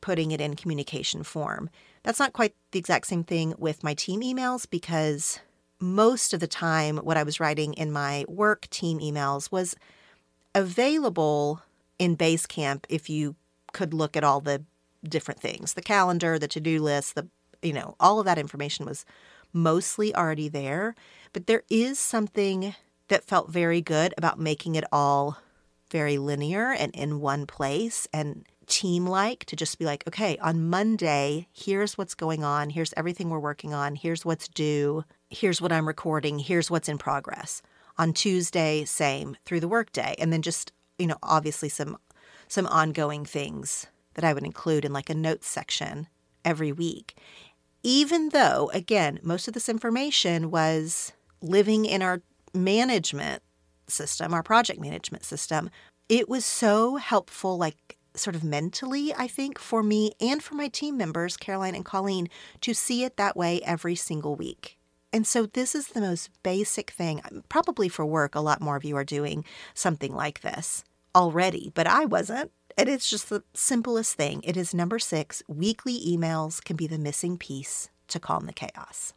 [0.00, 1.70] putting it in communication form.
[2.02, 5.40] That's not quite the exact same thing with my team emails because
[5.80, 9.74] most of the time, what I was writing in my work team emails was
[10.54, 11.62] available
[11.98, 13.36] in Basecamp if you
[13.72, 14.62] could look at all the
[15.04, 17.28] different things the calendar, the to do list, the,
[17.62, 19.04] you know, all of that information was
[19.52, 20.94] mostly already there.
[21.32, 22.74] But there is something
[23.08, 25.38] that felt very good about making it all
[25.90, 30.68] very linear and in one place and team like to just be like, okay, on
[30.68, 32.70] Monday, here's what's going on.
[32.70, 33.96] Here's everything we're working on.
[33.96, 35.04] Here's what's due.
[35.30, 36.38] Here's what I'm recording.
[36.38, 37.62] Here's what's in progress.
[37.96, 40.14] On Tuesday, same through the workday.
[40.18, 41.96] And then just, you know, obviously some
[42.46, 46.08] some ongoing things that I would include in like a notes section
[46.44, 47.14] every week
[47.82, 52.22] even though, again, most of this information was living in our
[52.54, 53.42] management
[53.86, 55.70] system, our project management system,
[56.08, 60.68] it was so helpful, like sort of mentally, I think, for me and for my
[60.68, 62.28] team members, Caroline and Colleen,
[62.62, 64.78] to see it that way every single week.
[65.12, 67.22] And so, this is the most basic thing.
[67.48, 71.86] Probably for work, a lot more of you are doing something like this already, but
[71.86, 72.50] I wasn't.
[72.78, 74.40] And it's just the simplest thing.
[74.44, 79.14] It is number six weekly emails can be the missing piece to calm the chaos.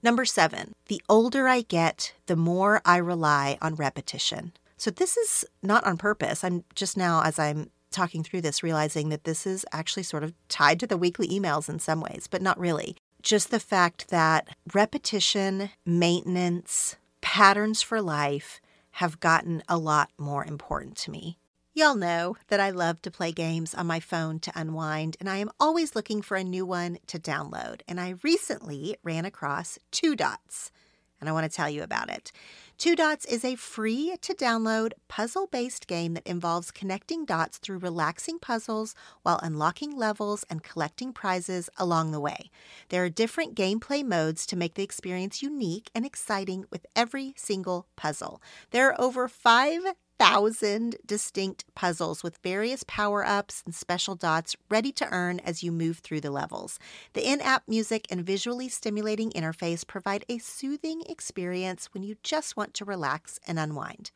[0.00, 4.52] Number seven, the older I get, the more I rely on repetition.
[4.76, 6.44] So, this is not on purpose.
[6.44, 10.32] I'm just now, as I'm talking through this, realizing that this is actually sort of
[10.48, 12.96] tied to the weekly emails in some ways, but not really.
[13.20, 18.60] Just the fact that repetition, maintenance, patterns for life
[19.00, 21.38] have gotten a lot more important to me.
[21.72, 25.38] Y'all know that I love to play games on my phone to unwind, and I
[25.38, 27.80] am always looking for a new one to download.
[27.88, 30.70] And I recently ran across Two Dots,
[31.18, 32.30] and I want to tell you about it.
[32.80, 37.76] Two Dots is a free to download puzzle based game that involves connecting dots through
[37.76, 42.50] relaxing puzzles while unlocking levels and collecting prizes along the way.
[42.88, 47.86] There are different gameplay modes to make the experience unique and exciting with every single
[47.96, 48.40] puzzle.
[48.70, 49.82] There are over 5
[50.20, 55.72] thousand distinct puzzles with various power ups and special dots ready to earn as you
[55.72, 56.78] move through the levels.
[57.14, 62.54] The in app music and visually stimulating interface provide a soothing experience when you just
[62.54, 64.10] want to relax and unwind.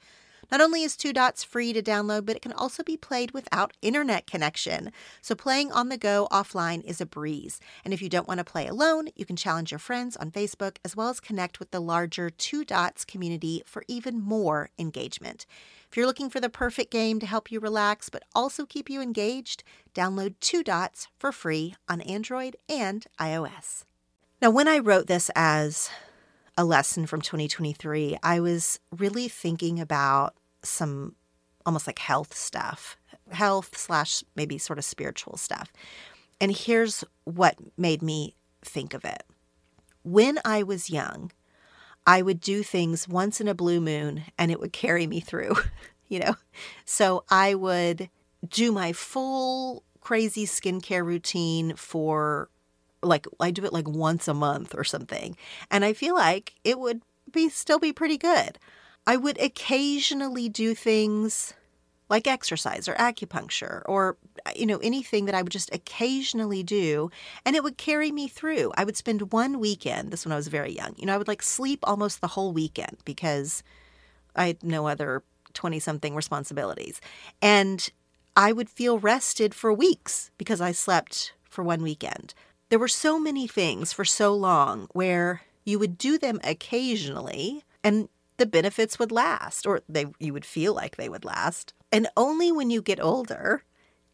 [0.52, 3.72] Not only is Two Dots free to download, but it can also be played without
[3.80, 4.92] internet connection.
[5.22, 7.60] So playing on the go offline is a breeze.
[7.82, 10.76] And if you don't want to play alone, you can challenge your friends on Facebook
[10.84, 15.46] as well as connect with the larger Two Dots community for even more engagement.
[15.94, 19.00] If you're looking for the perfect game to help you relax but also keep you
[19.00, 19.62] engaged,
[19.94, 23.84] download Two Dots for free on Android and iOS.
[24.42, 25.90] Now, when I wrote this as
[26.58, 30.34] a lesson from 2023, I was really thinking about
[30.64, 31.14] some
[31.64, 32.96] almost like health stuff,
[33.30, 35.72] health slash maybe sort of spiritual stuff.
[36.40, 39.22] And here's what made me think of it.
[40.02, 41.30] When I was young,
[42.06, 45.54] I would do things once in a blue moon and it would carry me through,
[46.08, 46.36] you know?
[46.84, 48.10] So I would
[48.48, 52.50] do my full crazy skincare routine for
[53.02, 55.36] like I do it like once a month or something.
[55.70, 58.58] And I feel like it would be still be pretty good.
[59.06, 61.54] I would occasionally do things
[62.08, 67.10] like exercise or acupuncture or uh, you know anything that I would just occasionally do
[67.44, 68.72] and it would carry me through.
[68.76, 70.94] I would spend one weekend, this when I was very young.
[70.96, 73.62] You know, I would like sleep almost the whole weekend because
[74.36, 75.22] I had no other
[75.54, 77.00] 20 something responsibilities.
[77.40, 77.88] And
[78.36, 82.34] I would feel rested for weeks because I slept for one weekend.
[82.68, 88.08] There were so many things for so long where you would do them occasionally and
[88.36, 91.72] the benefits would last or they you would feel like they would last.
[91.94, 93.62] And only when you get older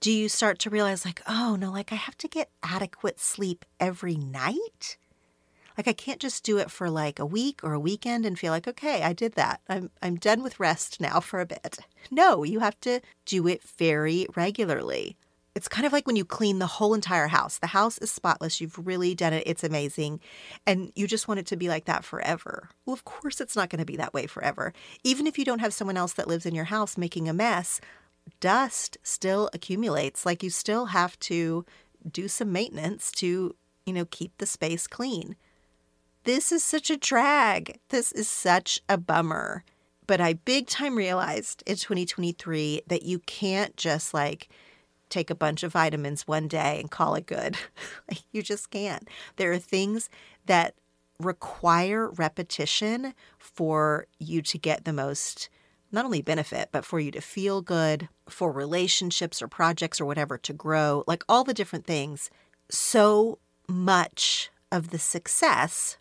[0.01, 3.65] do you start to realize like, oh no, like I have to get adequate sleep
[3.79, 4.99] every night?
[5.79, 8.53] Like I can't just do it for like a week or a weekend and feel
[8.53, 9.61] like, okay, I did that.
[9.67, 11.79] I'm I'm done with rest now for a bit.
[12.11, 15.17] No, you have to do it very regularly.
[15.55, 17.59] It's kind of like when you clean the whole entire house.
[17.59, 18.61] The house is spotless.
[18.61, 19.43] You've really done it.
[19.47, 20.21] It's amazing.
[20.67, 22.69] And you just want it to be like that forever.
[22.87, 24.73] Well, of course, it's not going to be that way forever.
[25.03, 27.81] Even if you don't have someone else that lives in your house making a mess,
[28.39, 30.25] dust still accumulates.
[30.25, 31.65] Like you still have to
[32.11, 35.37] do some maintenance to, you know, keep the space clean.
[36.25, 37.81] This is such a drag.
[37.89, 39.65] This is such a bummer.
[40.07, 44.49] But I big time realized in 2023 that you can't just like,
[45.11, 47.57] take a bunch of vitamins one day and call it good.
[48.33, 49.09] you just can't.
[49.37, 50.09] There are things
[50.47, 50.75] that
[51.19, 55.51] require repetition for you to get the most
[55.93, 60.39] not only benefit, but for you to feel good, for relationships or projects or whatever
[60.39, 62.31] to grow, like all the different things.
[62.71, 63.39] So
[63.69, 65.99] much of the success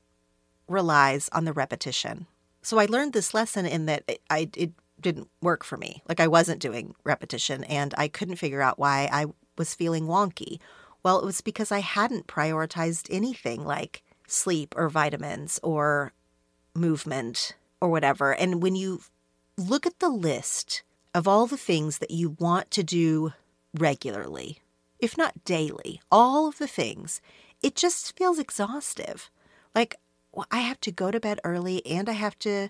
[0.67, 2.27] relies on the repetition.
[2.61, 6.01] So I learned this lesson in that I it didn't work for me.
[6.07, 9.27] Like I wasn't doing repetition and I couldn't figure out why I
[9.57, 10.59] was feeling wonky.
[11.03, 16.13] Well, it was because I hadn't prioritized anything like sleep or vitamins or
[16.75, 18.33] movement or whatever.
[18.33, 19.01] And when you
[19.57, 20.83] look at the list
[21.13, 23.33] of all the things that you want to do
[23.73, 24.59] regularly,
[24.99, 27.21] if not daily, all of the things,
[27.61, 29.29] it just feels exhaustive.
[29.73, 29.95] Like,
[30.31, 32.69] well, I have to go to bed early and I have to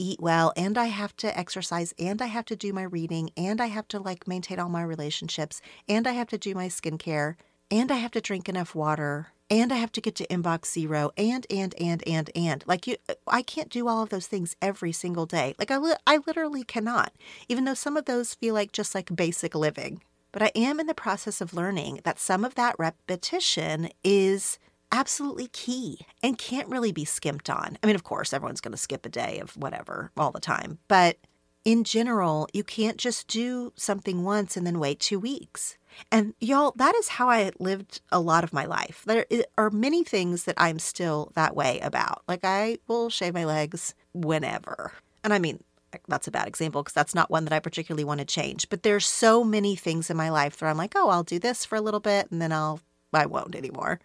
[0.00, 3.60] eat well and I have to exercise and I have to do my reading and
[3.60, 7.36] I have to like maintain all my relationships and I have to do my skincare
[7.70, 11.10] and I have to drink enough water and I have to get to inbox zero
[11.18, 12.96] and and and and and like you
[13.26, 15.54] I can't do all of those things every single day.
[15.58, 17.12] Like I li- I literally cannot.
[17.48, 20.02] Even though some of those feel like just like basic living.
[20.32, 24.58] But I am in the process of learning that some of that repetition is
[24.92, 27.78] absolutely key and can't really be skimped on.
[27.82, 30.78] I mean, of course, everyone's going to skip a day of whatever all the time,
[30.88, 31.18] but
[31.64, 35.76] in general, you can't just do something once and then wait two weeks.
[36.10, 39.02] And y'all, that is how I lived a lot of my life.
[39.06, 39.26] There
[39.58, 42.22] are many things that I'm still that way about.
[42.26, 44.92] Like, I will shave my legs whenever.
[45.22, 45.62] And I mean,
[46.08, 48.68] that's a bad example because that's not one that I particularly want to change.
[48.70, 51.64] But there's so many things in my life where I'm like, oh, I'll do this
[51.64, 52.80] for a little bit and then I'll,
[53.12, 54.00] I won't anymore.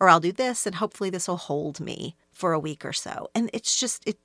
[0.00, 3.28] Or I'll do this and hopefully this will hold me for a week or so.
[3.34, 4.18] And it's just, it,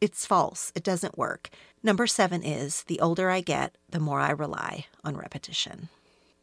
[0.00, 0.72] it's false.
[0.74, 1.50] It doesn't work.
[1.82, 5.88] Number seven is the older I get, the more I rely on repetition.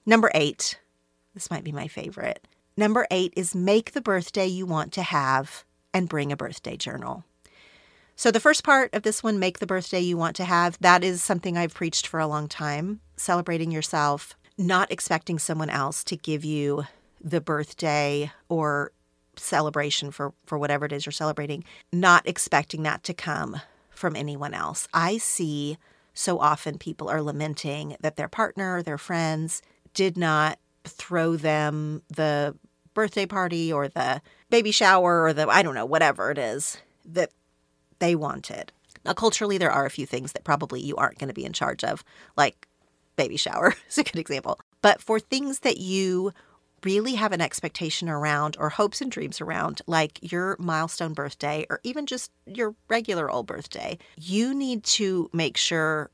[0.05, 0.79] Number eight,
[1.33, 2.47] this might be my favorite.
[2.75, 5.63] Number eight is make the birthday you want to have
[5.93, 7.23] and bring a birthday journal.
[8.15, 11.03] So, the first part of this one, make the birthday you want to have, that
[11.03, 12.99] is something I've preached for a long time.
[13.15, 16.85] Celebrating yourself, not expecting someone else to give you
[17.23, 18.91] the birthday or
[19.37, 24.53] celebration for for whatever it is you're celebrating, not expecting that to come from anyone
[24.53, 24.87] else.
[24.93, 25.77] I see
[26.13, 29.61] so often people are lamenting that their partner, their friends
[29.93, 32.55] did not throw them the
[32.93, 37.31] birthday party or the baby shower or the I don't know, whatever it is that
[37.99, 38.71] they wanted.
[39.05, 41.53] Now culturally there are a few things that probably you aren't going to be in
[41.53, 42.03] charge of,
[42.35, 42.67] like
[43.15, 44.59] baby shower is a good example.
[44.81, 46.33] But for things that you
[46.83, 51.79] really have an expectation around or hopes and dreams around, like your milestone birthday or
[51.83, 56.09] even just your regular old birthday, you need to make sure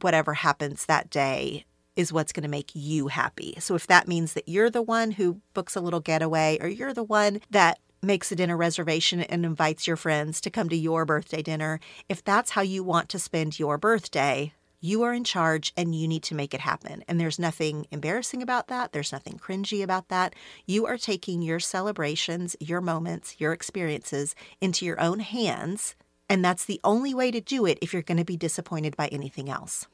[0.00, 1.64] whatever happens that day
[1.96, 3.54] is what's going to make you happy.
[3.58, 6.94] So if that means that you're the one who books a little getaway or you're
[6.94, 11.04] the one that makes a dinner reservation and invites your friends to come to your
[11.04, 15.72] birthday dinner, if that's how you want to spend your birthday, you are in charge
[15.76, 17.02] and you need to make it happen.
[17.08, 18.92] And there's nothing embarrassing about that.
[18.92, 20.34] There's nothing cringy about that.
[20.66, 25.96] You are taking your celebrations, your moments, your experiences into your own hands.
[26.30, 29.08] And that's the only way to do it if you're going to be disappointed by
[29.08, 29.86] anything else.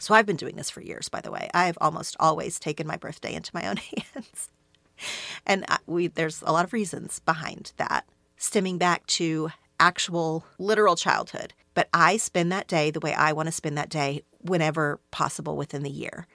[0.00, 1.48] So I've been doing this for years, by the way.
[1.54, 3.76] I've almost always taken my birthday into my own
[4.14, 4.50] hands.
[5.46, 8.04] and we, there's a lot of reasons behind that,
[8.36, 11.52] stemming back to actual literal childhood.
[11.74, 15.56] But I spend that day the way I want to spend that day whenever possible
[15.56, 16.26] within the year.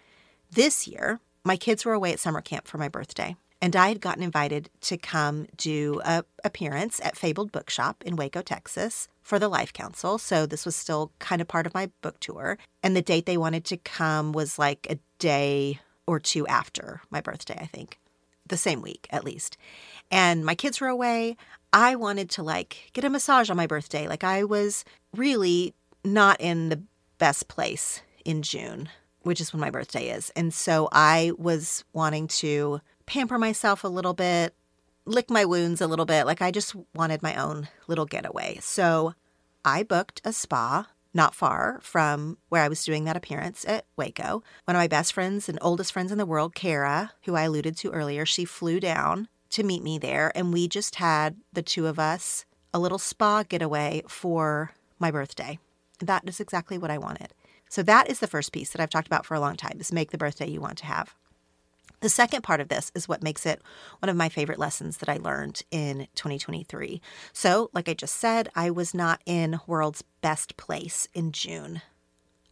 [0.51, 4.01] This year, my kids were away at summer camp for my birthday, and I had
[4.01, 9.49] gotten invited to come do a appearance at Fabled Bookshop in Waco, Texas for the
[9.49, 10.17] Life Council.
[10.17, 12.57] So this was still kind of part of my book tour.
[12.81, 17.21] And the date they wanted to come was like a day or two after my
[17.21, 17.99] birthday, I think.
[18.47, 19.57] The same week, at least.
[20.09, 21.37] And my kids were away.
[21.71, 24.07] I wanted to like get a massage on my birthday.
[24.07, 24.83] Like I was
[25.15, 26.81] really not in the
[27.17, 28.89] best place in June,
[29.21, 30.31] which is when my birthday is.
[30.35, 34.55] And so I was wanting to pamper myself a little bit,
[35.05, 36.25] lick my wounds a little bit.
[36.25, 38.57] Like I just wanted my own little getaway.
[38.61, 39.13] So
[39.63, 44.43] I booked a spa not far from where I was doing that appearance at Waco.
[44.65, 47.75] One of my best friends and oldest friends in the world, Kara, who I alluded
[47.77, 50.31] to earlier, she flew down to meet me there.
[50.35, 55.59] And we just had the two of us a little spa getaway for my birthday.
[55.99, 57.33] That is exactly what I wanted.
[57.69, 59.91] So that is the first piece that I've talked about for a long time is
[59.91, 61.15] make the birthday you want to have.
[62.01, 63.61] The second part of this is what makes it
[63.99, 67.01] one of my favorite lessons that I learned in 2023.
[67.33, 71.81] So, like I just said, I was not in world's best place in June.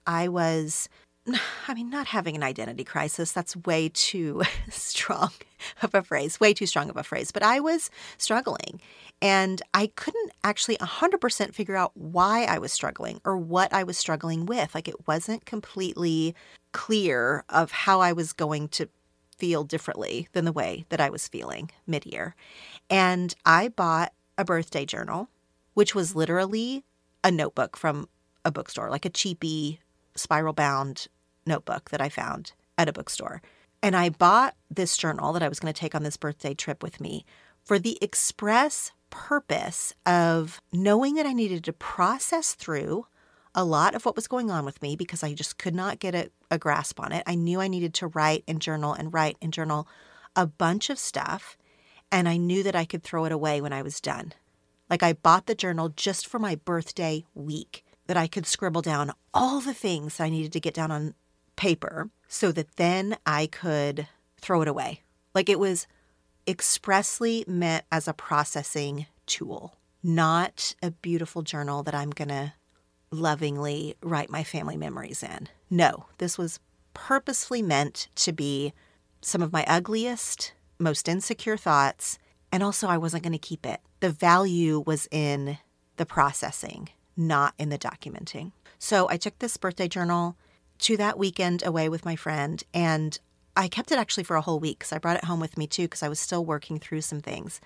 [0.05, 0.89] I was
[1.67, 5.31] I mean, not having an identity crisis, that's way too strong
[5.81, 7.31] of a phrase, way too strong of a phrase.
[7.31, 8.81] But I was struggling
[9.21, 13.97] and I couldn't actually 100% figure out why I was struggling or what I was
[13.97, 14.73] struggling with.
[14.75, 16.35] Like it wasn't completely
[16.71, 18.89] clear of how I was going to
[19.37, 22.35] feel differently than the way that I was feeling mid year.
[22.89, 25.29] And I bought a birthday journal,
[25.73, 26.83] which was literally
[27.23, 28.07] a notebook from
[28.45, 29.79] a bookstore, like a cheapy
[30.15, 31.07] spiral bound
[31.47, 33.41] notebook that I found at a bookstore.
[33.81, 36.81] And I bought this journal that I was going to take on this birthday trip
[36.81, 37.25] with me
[37.63, 43.07] for the express purpose of knowing that I needed to process through
[43.55, 46.13] a lot of what was going on with me because I just could not get
[46.13, 47.23] a, a, grasp on it.
[47.25, 49.87] I knew I needed to write and journal and write and journal
[50.35, 51.57] a bunch of stuff,
[52.11, 54.33] and I knew that I could throw it away when I was done.
[54.89, 59.11] Like I bought the journal just for my birthday week that I could scribble down
[59.33, 61.15] all the things I needed to get down on
[61.57, 64.07] paper so that then I could
[64.39, 65.01] throw it away.
[65.35, 65.87] Like it was
[66.47, 72.53] expressly meant as a processing tool, not a beautiful journal that I'm going to
[73.11, 75.49] lovingly write my family memories in.
[75.69, 76.59] No, this was
[76.93, 78.73] purposefully meant to be
[79.21, 82.17] some of my ugliest, most insecure thoughts.
[82.51, 83.81] And also, I wasn't going to keep it.
[83.99, 85.57] The value was in
[85.97, 88.51] the processing, not in the documenting.
[88.79, 90.37] So I took this birthday journal
[90.79, 93.19] to that weekend away with my friend, and
[93.55, 95.65] I kept it actually for a whole week because I brought it home with me
[95.67, 97.59] too because I was still working through some things.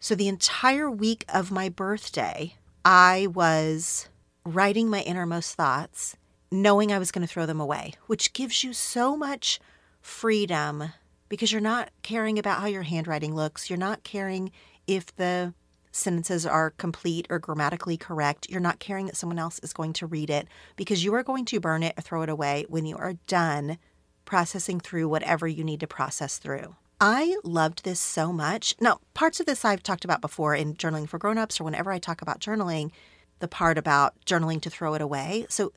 [0.00, 2.54] So the entire week of my birthday,
[2.84, 4.08] I was
[4.44, 6.16] writing my innermost thoughts,
[6.50, 9.58] knowing I was going to throw them away, which gives you so much
[10.00, 10.92] freedom
[11.28, 13.68] because you're not caring about how your handwriting looks.
[13.68, 14.52] You're not caring
[14.86, 15.52] if the
[15.98, 18.48] sentences are complete or grammatically correct.
[18.48, 21.44] You're not caring that someone else is going to read it because you are going
[21.46, 23.78] to burn it or throw it away when you are done
[24.24, 26.76] processing through whatever you need to process through.
[27.00, 28.74] I loved this so much.
[28.80, 31.98] Now, parts of this I've talked about before in Journaling for Grownups or whenever I
[31.98, 32.90] talk about journaling,
[33.38, 35.46] the part about journaling to throw it away.
[35.48, 35.72] So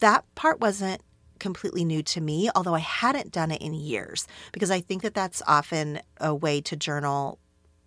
[0.00, 1.00] that part wasn't
[1.38, 5.14] completely new to me, although I hadn't done it in years because I think that
[5.14, 7.38] that's often a way to journal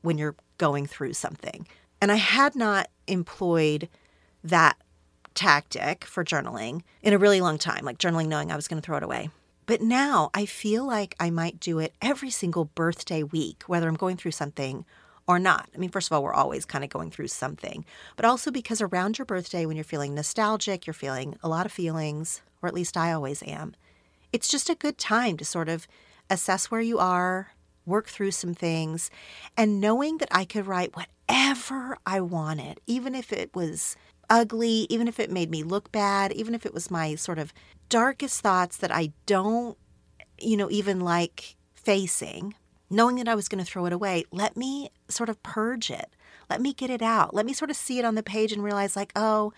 [0.02, 1.68] when you're going through something.
[2.02, 3.89] And I had not employed
[4.43, 4.78] that
[5.34, 8.86] tactic for journaling in a really long time, like journaling knowing I was going to
[8.86, 9.30] throw it away.
[9.66, 13.95] But now I feel like I might do it every single birthday week, whether I'm
[13.95, 14.86] going through something
[15.28, 15.70] or not.
[15.74, 17.86] I mean, first of all, we're always kind of going through something,
[18.16, 21.72] but also because around your birthday, when you're feeling nostalgic, you're feeling a lot of
[21.72, 23.76] feelings, or at least I always am,
[24.34, 25.88] it's just a good time to sort of
[26.30, 27.52] assess where you are,
[27.86, 29.09] work through some things,
[29.57, 33.95] and knowing that I could write whatever I wanted, even if it was
[34.29, 37.53] ugly, even if it made me look bad, even if it was my sort of
[37.89, 39.77] darkest thoughts that I don't,
[40.39, 42.53] you know, even like facing,
[42.89, 46.09] knowing that I was going to throw it away, let me sort of purge it.
[46.49, 47.34] Let me get it out.
[47.34, 49.53] Let me sort of see it on the page and realize, like, oh,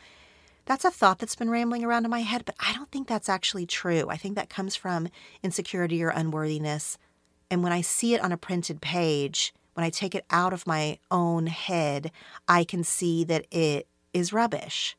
[0.65, 3.29] that's a thought that's been rambling around in my head, but I don't think that's
[3.29, 4.07] actually true.
[4.09, 5.09] I think that comes from
[5.41, 6.97] insecurity or unworthiness.
[7.53, 10.65] And when I see it on a printed page, when I take it out of
[10.65, 12.11] my own head,
[12.47, 14.97] I can see that it is rubbish.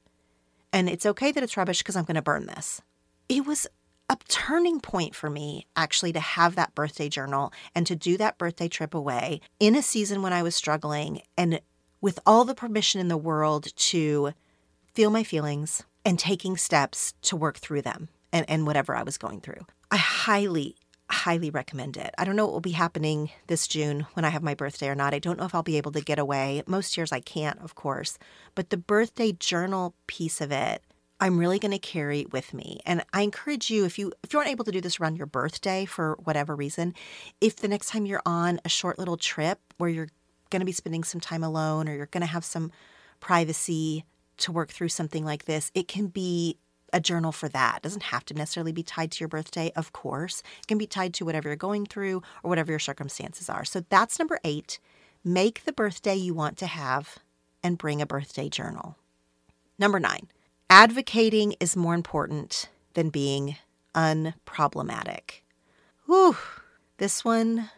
[0.73, 2.81] And it's okay that it's rubbish because I'm going to burn this.
[3.29, 3.67] It was
[4.09, 8.39] a turning point for me actually to have that birthday journal and to do that
[8.39, 11.59] birthday trip away in a season when I was struggling and
[12.01, 14.33] with all the permission in the world to
[14.93, 19.19] feel my feelings and taking steps to work through them and, and whatever I was
[19.19, 19.67] going through.
[19.91, 20.77] I highly,
[21.11, 22.15] highly recommend it.
[22.19, 24.95] I don't know what will be happening this June when I have my birthday or
[24.95, 25.15] not.
[25.15, 26.63] I don't know if I'll be able to get away.
[26.67, 28.19] Most years I can't, of course.
[28.55, 30.83] But the birthday journal piece of it,
[31.21, 32.81] I'm really going to carry with me.
[32.85, 35.27] And I encourage you if you if you aren't able to do this around your
[35.27, 36.95] birthday for whatever reason,
[37.41, 40.09] if the next time you're on a short little trip where you're
[40.51, 42.73] going to be spending some time alone or you're going to have some
[43.21, 44.05] privacy,
[44.37, 46.59] to work through something like this, it can be
[46.95, 47.79] a journal for that.
[47.79, 50.43] It doesn't have to necessarily be tied to your birthday, of course.
[50.61, 53.65] It can be tied to whatever you're going through or whatever your circumstances are.
[53.65, 54.79] So that's number eight.
[55.25, 57.19] Make the birthday you want to have
[57.63, 58.97] and bring a birthday journal.
[59.79, 60.29] Number nine,
[60.71, 63.57] advocating is more important than being
[63.95, 65.41] unproblematic.
[66.07, 66.37] Whew,
[66.99, 67.71] this one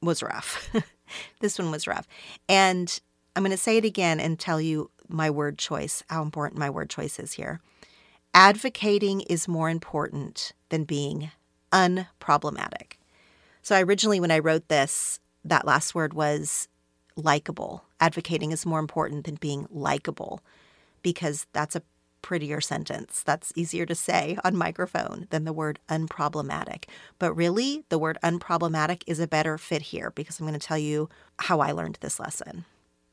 [0.00, 0.70] was rough.
[1.40, 2.08] this one was rough.
[2.48, 2.98] And
[3.36, 6.70] I'm going to say it again and tell you my word choice, how important my
[6.70, 7.60] word choice is here.
[8.34, 11.30] Advocating is more important than being
[11.72, 12.94] unproblematic.
[13.62, 16.68] So, I originally, when I wrote this, that last word was
[17.16, 17.84] likable.
[18.00, 20.40] Advocating is more important than being likable
[21.02, 21.82] because that's a
[22.22, 23.22] prettier sentence.
[23.24, 26.84] That's easier to say on microphone than the word unproblematic.
[27.18, 30.78] But really, the word unproblematic is a better fit here because I'm going to tell
[30.78, 31.08] you
[31.38, 32.64] how I learned this lesson.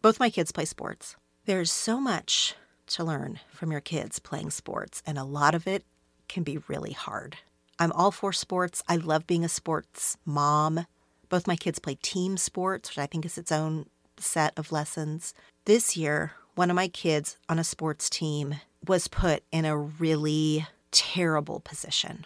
[0.01, 1.15] Both my kids play sports.
[1.45, 2.55] There's so much
[2.87, 5.83] to learn from your kids playing sports, and a lot of it
[6.27, 7.37] can be really hard.
[7.79, 8.83] I'm all for sports.
[8.87, 10.85] I love being a sports mom.
[11.29, 15.33] Both my kids play team sports, which I think is its own set of lessons.
[15.65, 18.55] This year, one of my kids on a sports team
[18.87, 22.25] was put in a really terrible position.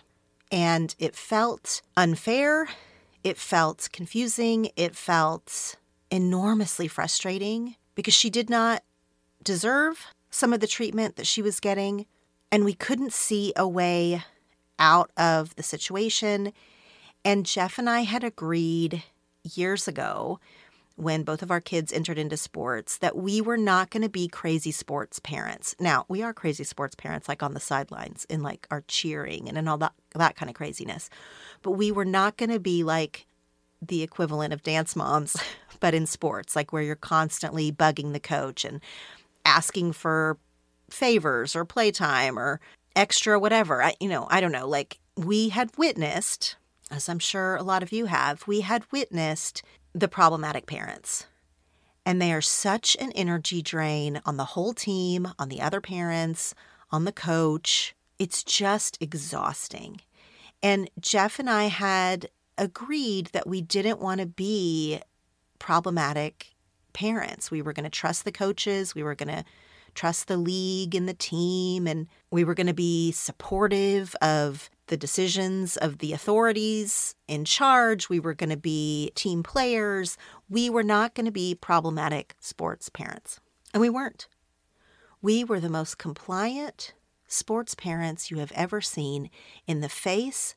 [0.51, 2.70] And it felt unfair.
[3.24, 4.70] It felt confusing.
[4.76, 5.78] It felt
[6.12, 8.84] enormously frustrating because she did not
[9.43, 12.06] deserve some of the treatment that she was getting,
[12.52, 14.24] and we couldn't see a way
[14.78, 16.54] out of the situation.
[17.26, 19.04] And Jeff and I had agreed
[19.44, 20.40] years ago
[20.96, 24.28] when both of our kids entered into sports that we were not going to be
[24.28, 25.74] crazy sports parents.
[25.80, 29.58] Now, we are crazy sports parents like on the sidelines in like our cheering and,
[29.58, 31.10] and all that that kind of craziness.
[31.62, 33.28] But we were not going to be like
[33.82, 35.38] the equivalent of dance moms
[35.80, 38.82] but in sports like where you're constantly bugging the coach and
[39.50, 40.38] asking for
[40.89, 42.60] favors or playtime or
[42.95, 43.82] extra whatever.
[43.84, 44.68] I, you know, I don't know.
[44.68, 46.56] Like we had witnessed,
[46.91, 51.26] as I'm sure a lot of you have, we had witnessed the problematic parents.
[52.06, 56.56] And they are such an energy drain on the whole team, on the other parents,
[56.91, 57.95] on the coach.
[58.18, 60.02] It's just exhausting.
[60.64, 65.00] And Jeff and I had agreed that we didn't want to be
[65.60, 66.54] problematic
[67.00, 67.50] parents.
[67.50, 69.45] We were going to trust the coaches, we were going to
[69.95, 74.97] trust the league and the team, and we were going to be supportive of the
[74.97, 78.10] decisions of the authorities in charge.
[78.10, 80.18] We were going to be team players.
[80.50, 83.39] We were not going to be problematic sports parents.
[83.74, 84.28] And we weren't.
[85.22, 86.93] We were the most compliant
[87.28, 89.30] sports parents you have ever seen
[89.68, 90.56] in the face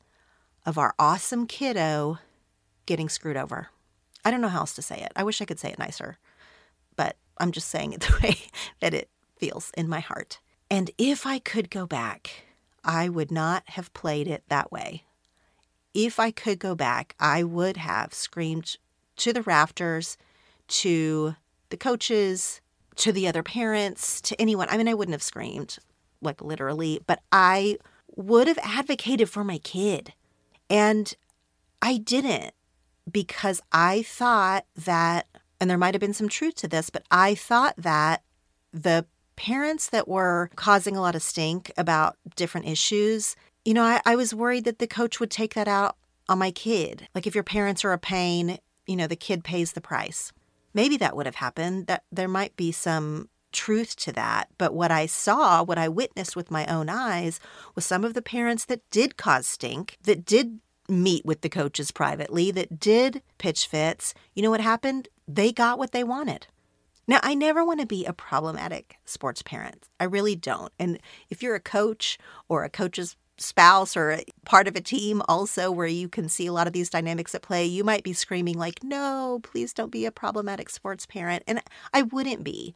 [0.65, 2.19] of our awesome kiddo
[2.85, 3.69] getting screwed over.
[4.25, 5.11] I don't know how else to say it.
[5.15, 6.17] I wish I could say it nicer,
[7.37, 8.37] I'm just saying it the way
[8.79, 10.39] that it feels in my heart.
[10.69, 12.45] And if I could go back,
[12.83, 15.03] I would not have played it that way.
[15.93, 18.77] If I could go back, I would have screamed
[19.17, 20.17] to the rafters,
[20.67, 21.35] to
[21.69, 22.61] the coaches,
[22.95, 24.67] to the other parents, to anyone.
[24.69, 25.77] I mean, I wouldn't have screamed,
[26.21, 27.77] like literally, but I
[28.15, 30.13] would have advocated for my kid.
[30.69, 31.13] And
[31.81, 32.53] I didn't
[33.11, 35.27] because I thought that,
[35.59, 38.23] and there might have been some truth to this, but I thought that
[38.73, 43.35] the parents that were causing a lot of stink about different issues,
[43.65, 45.95] you know, I, I was worried that the coach would take that out
[46.29, 47.07] on my kid.
[47.15, 50.31] Like if your parents are a pain, you know, the kid pays the price.
[50.73, 51.87] Maybe that would have happened.
[51.87, 54.49] That there might be some truth to that.
[54.57, 57.39] But what I saw, what I witnessed with my own eyes,
[57.75, 61.91] was some of the parents that did cause stink, that did meet with the coaches
[61.91, 64.13] privately, that did pitch fits.
[64.33, 65.07] You know what happened?
[65.27, 66.47] They got what they wanted.
[67.05, 69.89] Now, I never want to be a problematic sports parent.
[69.99, 70.71] I really don't.
[70.79, 70.99] And
[71.29, 72.17] if you're a coach
[72.47, 76.53] or a coach's spouse or part of a team also where you can see a
[76.53, 80.05] lot of these dynamics at play, you might be screaming like, "No, please don't be
[80.05, 81.61] a problematic sports parent." And
[81.93, 82.75] I wouldn't be.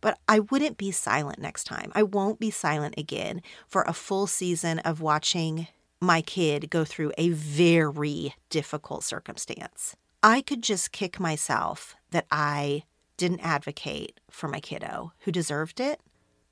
[0.00, 1.90] But I wouldn't be silent next time.
[1.94, 5.66] I won't be silent again for a full season of watching
[6.00, 9.96] my kid go through a very difficult circumstance.
[10.26, 12.82] I could just kick myself that I
[13.16, 16.00] didn't advocate for my kiddo who deserved it.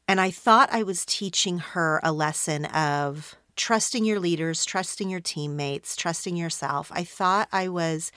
[0.07, 5.18] And I thought I was teaching her a lesson of trusting your leaders, trusting your
[5.18, 6.93] teammates, trusting yourself.
[6.95, 8.12] I thought I was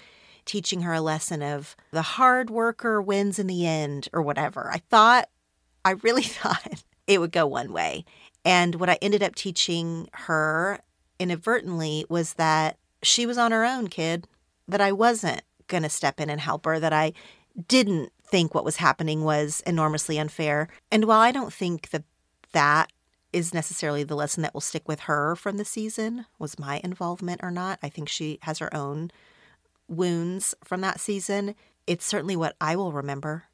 [0.46, 4.70] teaching her a lesson of the hard worker wins in the end or whatever.
[4.72, 5.28] I thought,
[5.84, 8.06] I really thought it would go one way.
[8.46, 10.82] And what I ended up teaching her
[11.18, 14.28] inadvertently was that she was on her own, kid,
[14.68, 17.14] that I wasn't going to step in and help her, that I
[17.68, 20.68] didn't think what was happening was enormously unfair.
[20.92, 22.04] And while I don't think that
[22.52, 22.92] that
[23.34, 27.42] is necessarily the lesson that will stick with her from the season, was my involvement
[27.44, 29.12] or not, I think she has her own
[29.88, 31.56] wounds from that season.
[31.86, 33.46] It's certainly what I will remember.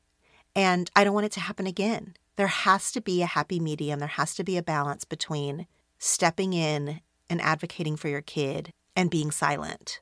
[0.56, 2.16] And I don't want it to happen again.
[2.36, 5.68] There has to be a happy medium, there has to be a balance between
[6.00, 10.02] stepping in and advocating for your kid and being silent.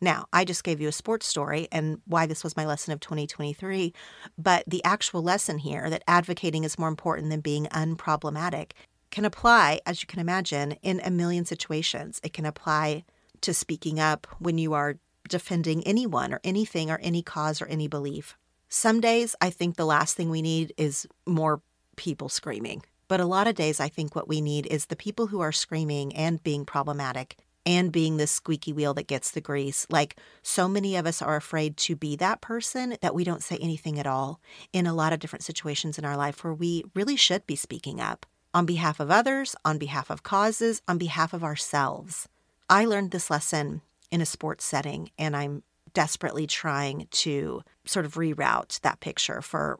[0.00, 3.00] Now, I just gave you a sports story and why this was my lesson of
[3.00, 3.92] 2023,
[4.38, 8.72] but the actual lesson here that advocating is more important than being unproblematic
[9.10, 12.20] can apply, as you can imagine, in a million situations.
[12.22, 13.04] It can apply
[13.42, 14.98] to speaking up when you are
[15.28, 18.36] defending anyone or anything or any cause or any belief.
[18.68, 21.60] Some days, I think the last thing we need is more
[21.96, 22.82] people screaming.
[23.08, 25.52] But a lot of days, I think what we need is the people who are
[25.52, 27.36] screaming and being problematic
[27.66, 29.86] and being the squeaky wheel that gets the grease.
[29.90, 33.58] Like so many of us are afraid to be that person that we don't say
[33.60, 34.40] anything at all
[34.72, 38.00] in a lot of different situations in our life where we really should be speaking
[38.00, 42.28] up on behalf of others, on behalf of causes, on behalf of ourselves.
[42.68, 45.62] I learned this lesson in a sports setting, and I'm
[45.92, 49.78] desperately trying to sort of reroute that picture for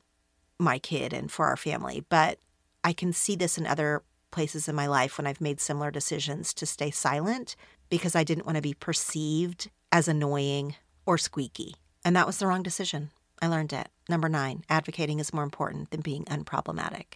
[0.58, 2.04] my kid and for our family.
[2.08, 2.38] But
[2.84, 6.54] I can see this in other places in my life when I've made similar decisions
[6.54, 7.56] to stay silent
[7.90, 11.74] because I didn't want to be perceived as annoying or squeaky.
[12.04, 13.10] And that was the wrong decision.
[13.42, 13.88] I learned it.
[14.08, 17.14] Number nine, advocating is more important than being unproblematic.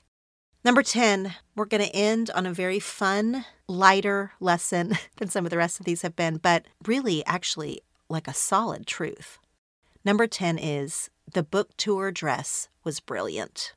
[0.64, 5.50] Number 10, we're going to end on a very fun, lighter lesson than some of
[5.50, 9.38] the rest of these have been, but really, actually, like a solid truth.
[10.04, 13.74] Number 10 is the book tour dress was brilliant.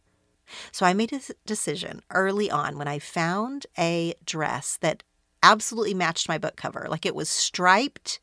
[0.72, 5.04] So I made a decision early on when I found a dress that
[5.44, 6.88] absolutely matched my book cover.
[6.90, 8.20] Like it was striped,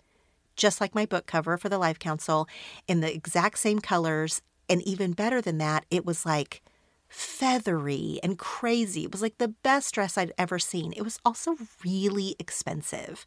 [0.57, 2.49] just like my book cover for the Life Council,
[2.87, 4.43] in the exact same colors.
[4.69, 6.63] And even better than that, it was like
[7.09, 9.05] feathery and crazy.
[9.05, 10.93] It was like the best dress I'd ever seen.
[10.97, 13.27] It was also really expensive.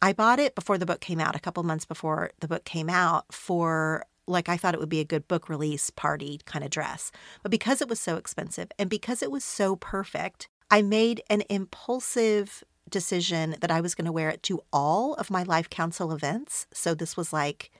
[0.00, 2.88] I bought it before the book came out, a couple months before the book came
[2.88, 6.70] out, for like I thought it would be a good book release party kind of
[6.70, 7.10] dress.
[7.42, 11.42] But because it was so expensive and because it was so perfect, I made an
[11.48, 16.12] impulsive decision that I was going to wear it to all of my life council
[16.12, 16.66] events.
[16.72, 17.70] So this was like,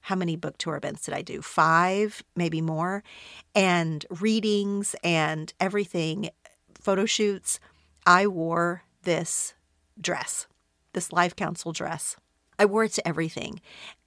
[0.00, 1.42] how many book tour events did I do?
[1.42, 3.02] Five, maybe more.
[3.54, 6.30] And readings and everything,
[6.74, 7.58] photo shoots.
[8.06, 9.54] I wore this
[10.00, 10.46] dress,
[10.92, 12.16] this life council dress.
[12.58, 13.60] I wore it to everything.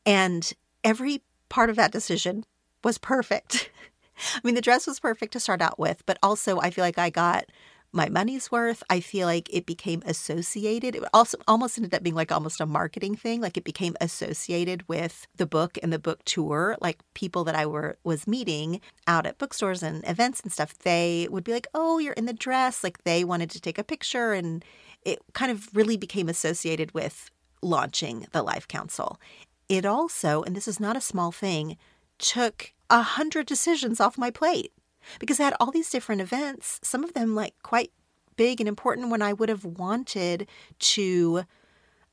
[0.05, 0.53] And
[0.83, 2.45] every part of that decision
[2.83, 3.69] was perfect.
[4.35, 6.97] I mean, the dress was perfect to start out with, but also I feel like
[6.97, 7.45] I got
[7.91, 8.83] my money's worth.
[8.89, 10.95] I feel like it became associated.
[10.95, 13.41] It also almost ended up being like almost a marketing thing.
[13.41, 16.77] Like it became associated with the book and the book tour.
[16.81, 21.27] Like people that I were was meeting out at bookstores and events and stuff, they
[21.31, 24.33] would be like, "Oh, you're in the dress." Like they wanted to take a picture,
[24.33, 24.63] and
[25.03, 29.19] it kind of really became associated with launching the Life Council.
[29.67, 31.77] It also, and this is not a small thing,
[32.17, 34.71] took a hundred decisions off my plate
[35.19, 37.91] because I had all these different events, some of them like quite
[38.35, 40.47] big and important when I would have wanted
[40.79, 41.43] to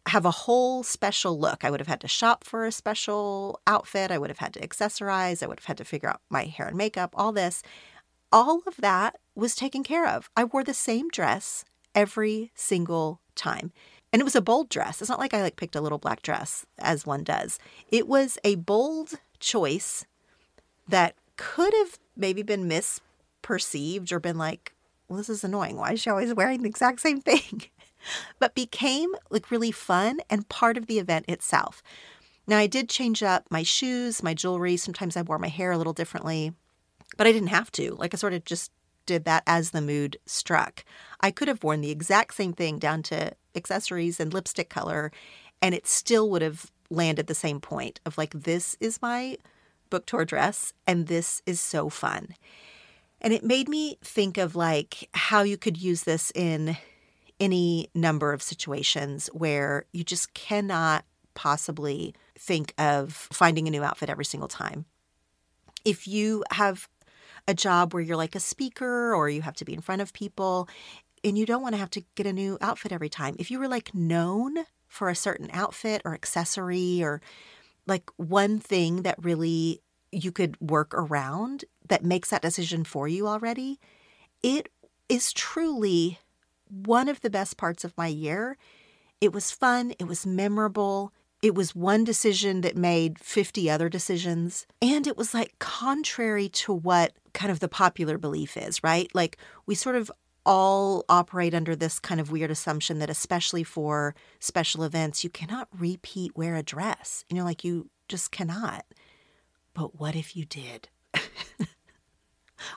[0.08, 1.64] have a whole special look.
[1.64, 4.10] I would have had to shop for a special outfit.
[4.10, 5.42] I would have had to accessorize.
[5.42, 7.62] I would have had to figure out my hair and makeup, all this.
[8.32, 10.30] All of that was taken care of.
[10.36, 11.64] I wore the same dress
[11.94, 13.72] every single time.
[14.12, 15.00] And it was a bold dress.
[15.00, 17.58] It's not like I like picked a little black dress as one does.
[17.88, 20.06] It was a bold choice
[20.88, 24.72] that could have maybe been misperceived or been like,
[25.08, 25.76] well, this is annoying.
[25.76, 27.62] Why is she always wearing the exact same thing?
[28.38, 31.82] but became like really fun and part of the event itself.
[32.46, 34.76] Now, I did change up my shoes, my jewelry.
[34.76, 36.52] Sometimes I wore my hair a little differently,
[37.16, 37.94] but I didn't have to.
[37.96, 38.70] Like, I sort of just
[39.04, 40.84] did that as the mood struck.
[41.20, 45.10] I could have worn the exact same thing down to accessories and lipstick color,
[45.60, 49.36] and it still would have landed the same point of like, this is my
[49.90, 52.34] book tour dress, and this is so fun.
[53.20, 56.76] And it made me think of like how you could use this in
[57.40, 61.04] any number of situations where you just cannot
[61.34, 64.86] possibly think of finding a new outfit every single time.
[65.84, 66.88] If you have
[67.46, 70.12] a job where you're like a speaker or you have to be in front of
[70.12, 70.68] people
[71.22, 73.58] and you don't want to have to get a new outfit every time, if you
[73.58, 77.20] were like known for a certain outfit or accessory or
[77.86, 79.80] like one thing that really
[80.12, 83.78] you could work around that makes that decision for you already,
[84.42, 84.68] it
[85.08, 86.18] is truly
[86.68, 88.56] one of the best parts of my year.
[89.20, 91.12] It was fun, it was memorable.
[91.42, 94.66] It was one decision that made 50 other decisions.
[94.80, 99.08] And it was like contrary to what kind of the popular belief is, right?
[99.14, 99.36] Like
[99.66, 100.10] we sort of
[100.46, 105.68] all operate under this kind of weird assumption that, especially for special events, you cannot
[105.76, 107.24] repeat wear a dress.
[107.28, 108.86] You know, like you just cannot.
[109.74, 110.88] But what if you did?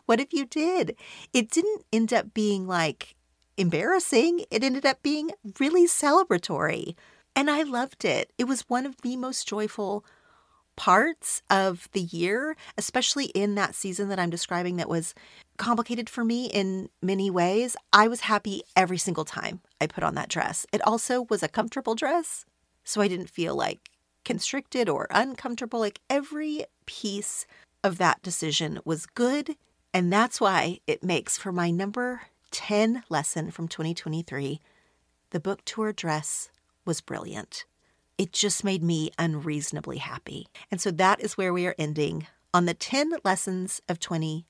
[0.06, 0.98] what if you did?
[1.32, 3.16] It didn't end up being like
[3.56, 6.96] embarrassing, it ended up being really celebratory.
[7.36, 8.32] And I loved it.
[8.38, 10.04] It was one of the most joyful
[10.76, 15.14] parts of the year, especially in that season that I'm describing that was
[15.60, 17.78] complicated for me in many ways.
[17.94, 20.66] I was happy every single time I put on that dress.
[20.74, 22.46] It also was a comfortable dress,
[22.84, 23.92] so I didn't feel like
[24.26, 25.80] constricted or uncomfortable.
[25.80, 27.46] Like every piece
[27.84, 29.56] of that decision was good.
[29.94, 32.22] And that's why it makes for my number
[32.52, 34.60] 10 lesson from 2023
[35.32, 36.50] the book tour dress
[36.86, 37.66] was brilliant.
[38.18, 40.48] It just made me unreasonably happy.
[40.72, 44.49] And so that is where we are ending on the 10 lessons of 2023.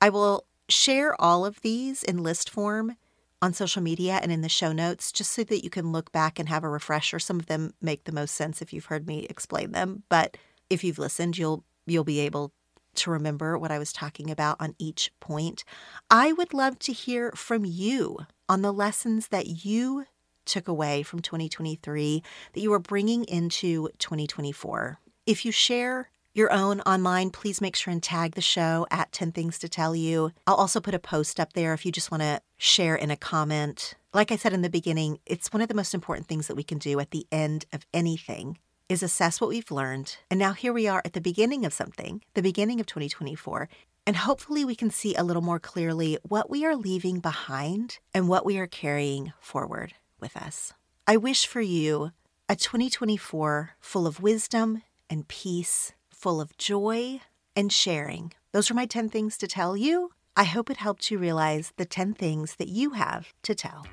[0.00, 2.96] I will share all of these in list form
[3.42, 6.38] on social media and in the show notes just so that you can look back
[6.38, 7.18] and have a refresher.
[7.18, 10.36] Some of them make the most sense if you've heard me explain them, but
[10.68, 12.52] if you've listened, you'll you'll be able
[12.94, 15.64] to remember what I was talking about on each point.
[16.10, 18.18] I would love to hear from you
[18.48, 20.06] on the lessons that you
[20.44, 22.22] took away from 2023
[22.52, 24.98] that you are bringing into 2024.
[25.26, 29.32] If you share your own online, please make sure and tag the show at 10
[29.32, 30.32] Things to Tell You.
[30.46, 33.16] I'll also put a post up there if you just want to share in a
[33.16, 33.94] comment.
[34.14, 36.62] Like I said in the beginning, it's one of the most important things that we
[36.62, 38.58] can do at the end of anything
[38.88, 40.16] is assess what we've learned.
[40.30, 43.68] And now here we are at the beginning of something, the beginning of 2024.
[44.06, 48.28] And hopefully we can see a little more clearly what we are leaving behind and
[48.28, 50.72] what we are carrying forward with us.
[51.06, 52.12] I wish for you
[52.48, 57.20] a 2024 full of wisdom and peace full of joy
[57.56, 58.32] and sharing.
[58.52, 60.10] Those are my 10 things to tell you.
[60.36, 63.86] I hope it helped you realize the 10 things that you have to tell.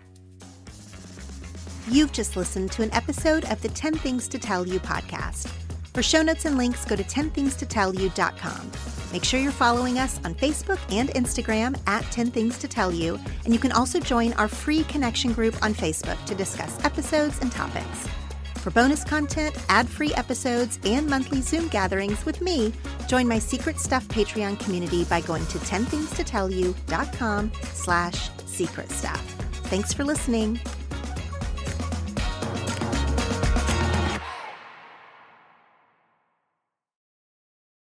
[1.90, 5.48] You've just listened to an episode of the 10 Things to Tell You podcast.
[5.94, 8.72] For show notes and links, go to 10thingstotellyou.com.
[9.14, 13.18] Make sure you're following us on Facebook and Instagram at 10 Things to Tell You,
[13.46, 17.54] and you can also join our free connection group on Facebook to discuss episodes and
[17.54, 18.10] topics.
[18.58, 22.74] For bonus content, ad-free episodes, and monthly Zoom gatherings with me,
[23.08, 29.22] join my Secret Stuff Patreon community by going to 10thingstotellyou.com slash secret stuff.
[29.70, 30.60] Thanks for listening.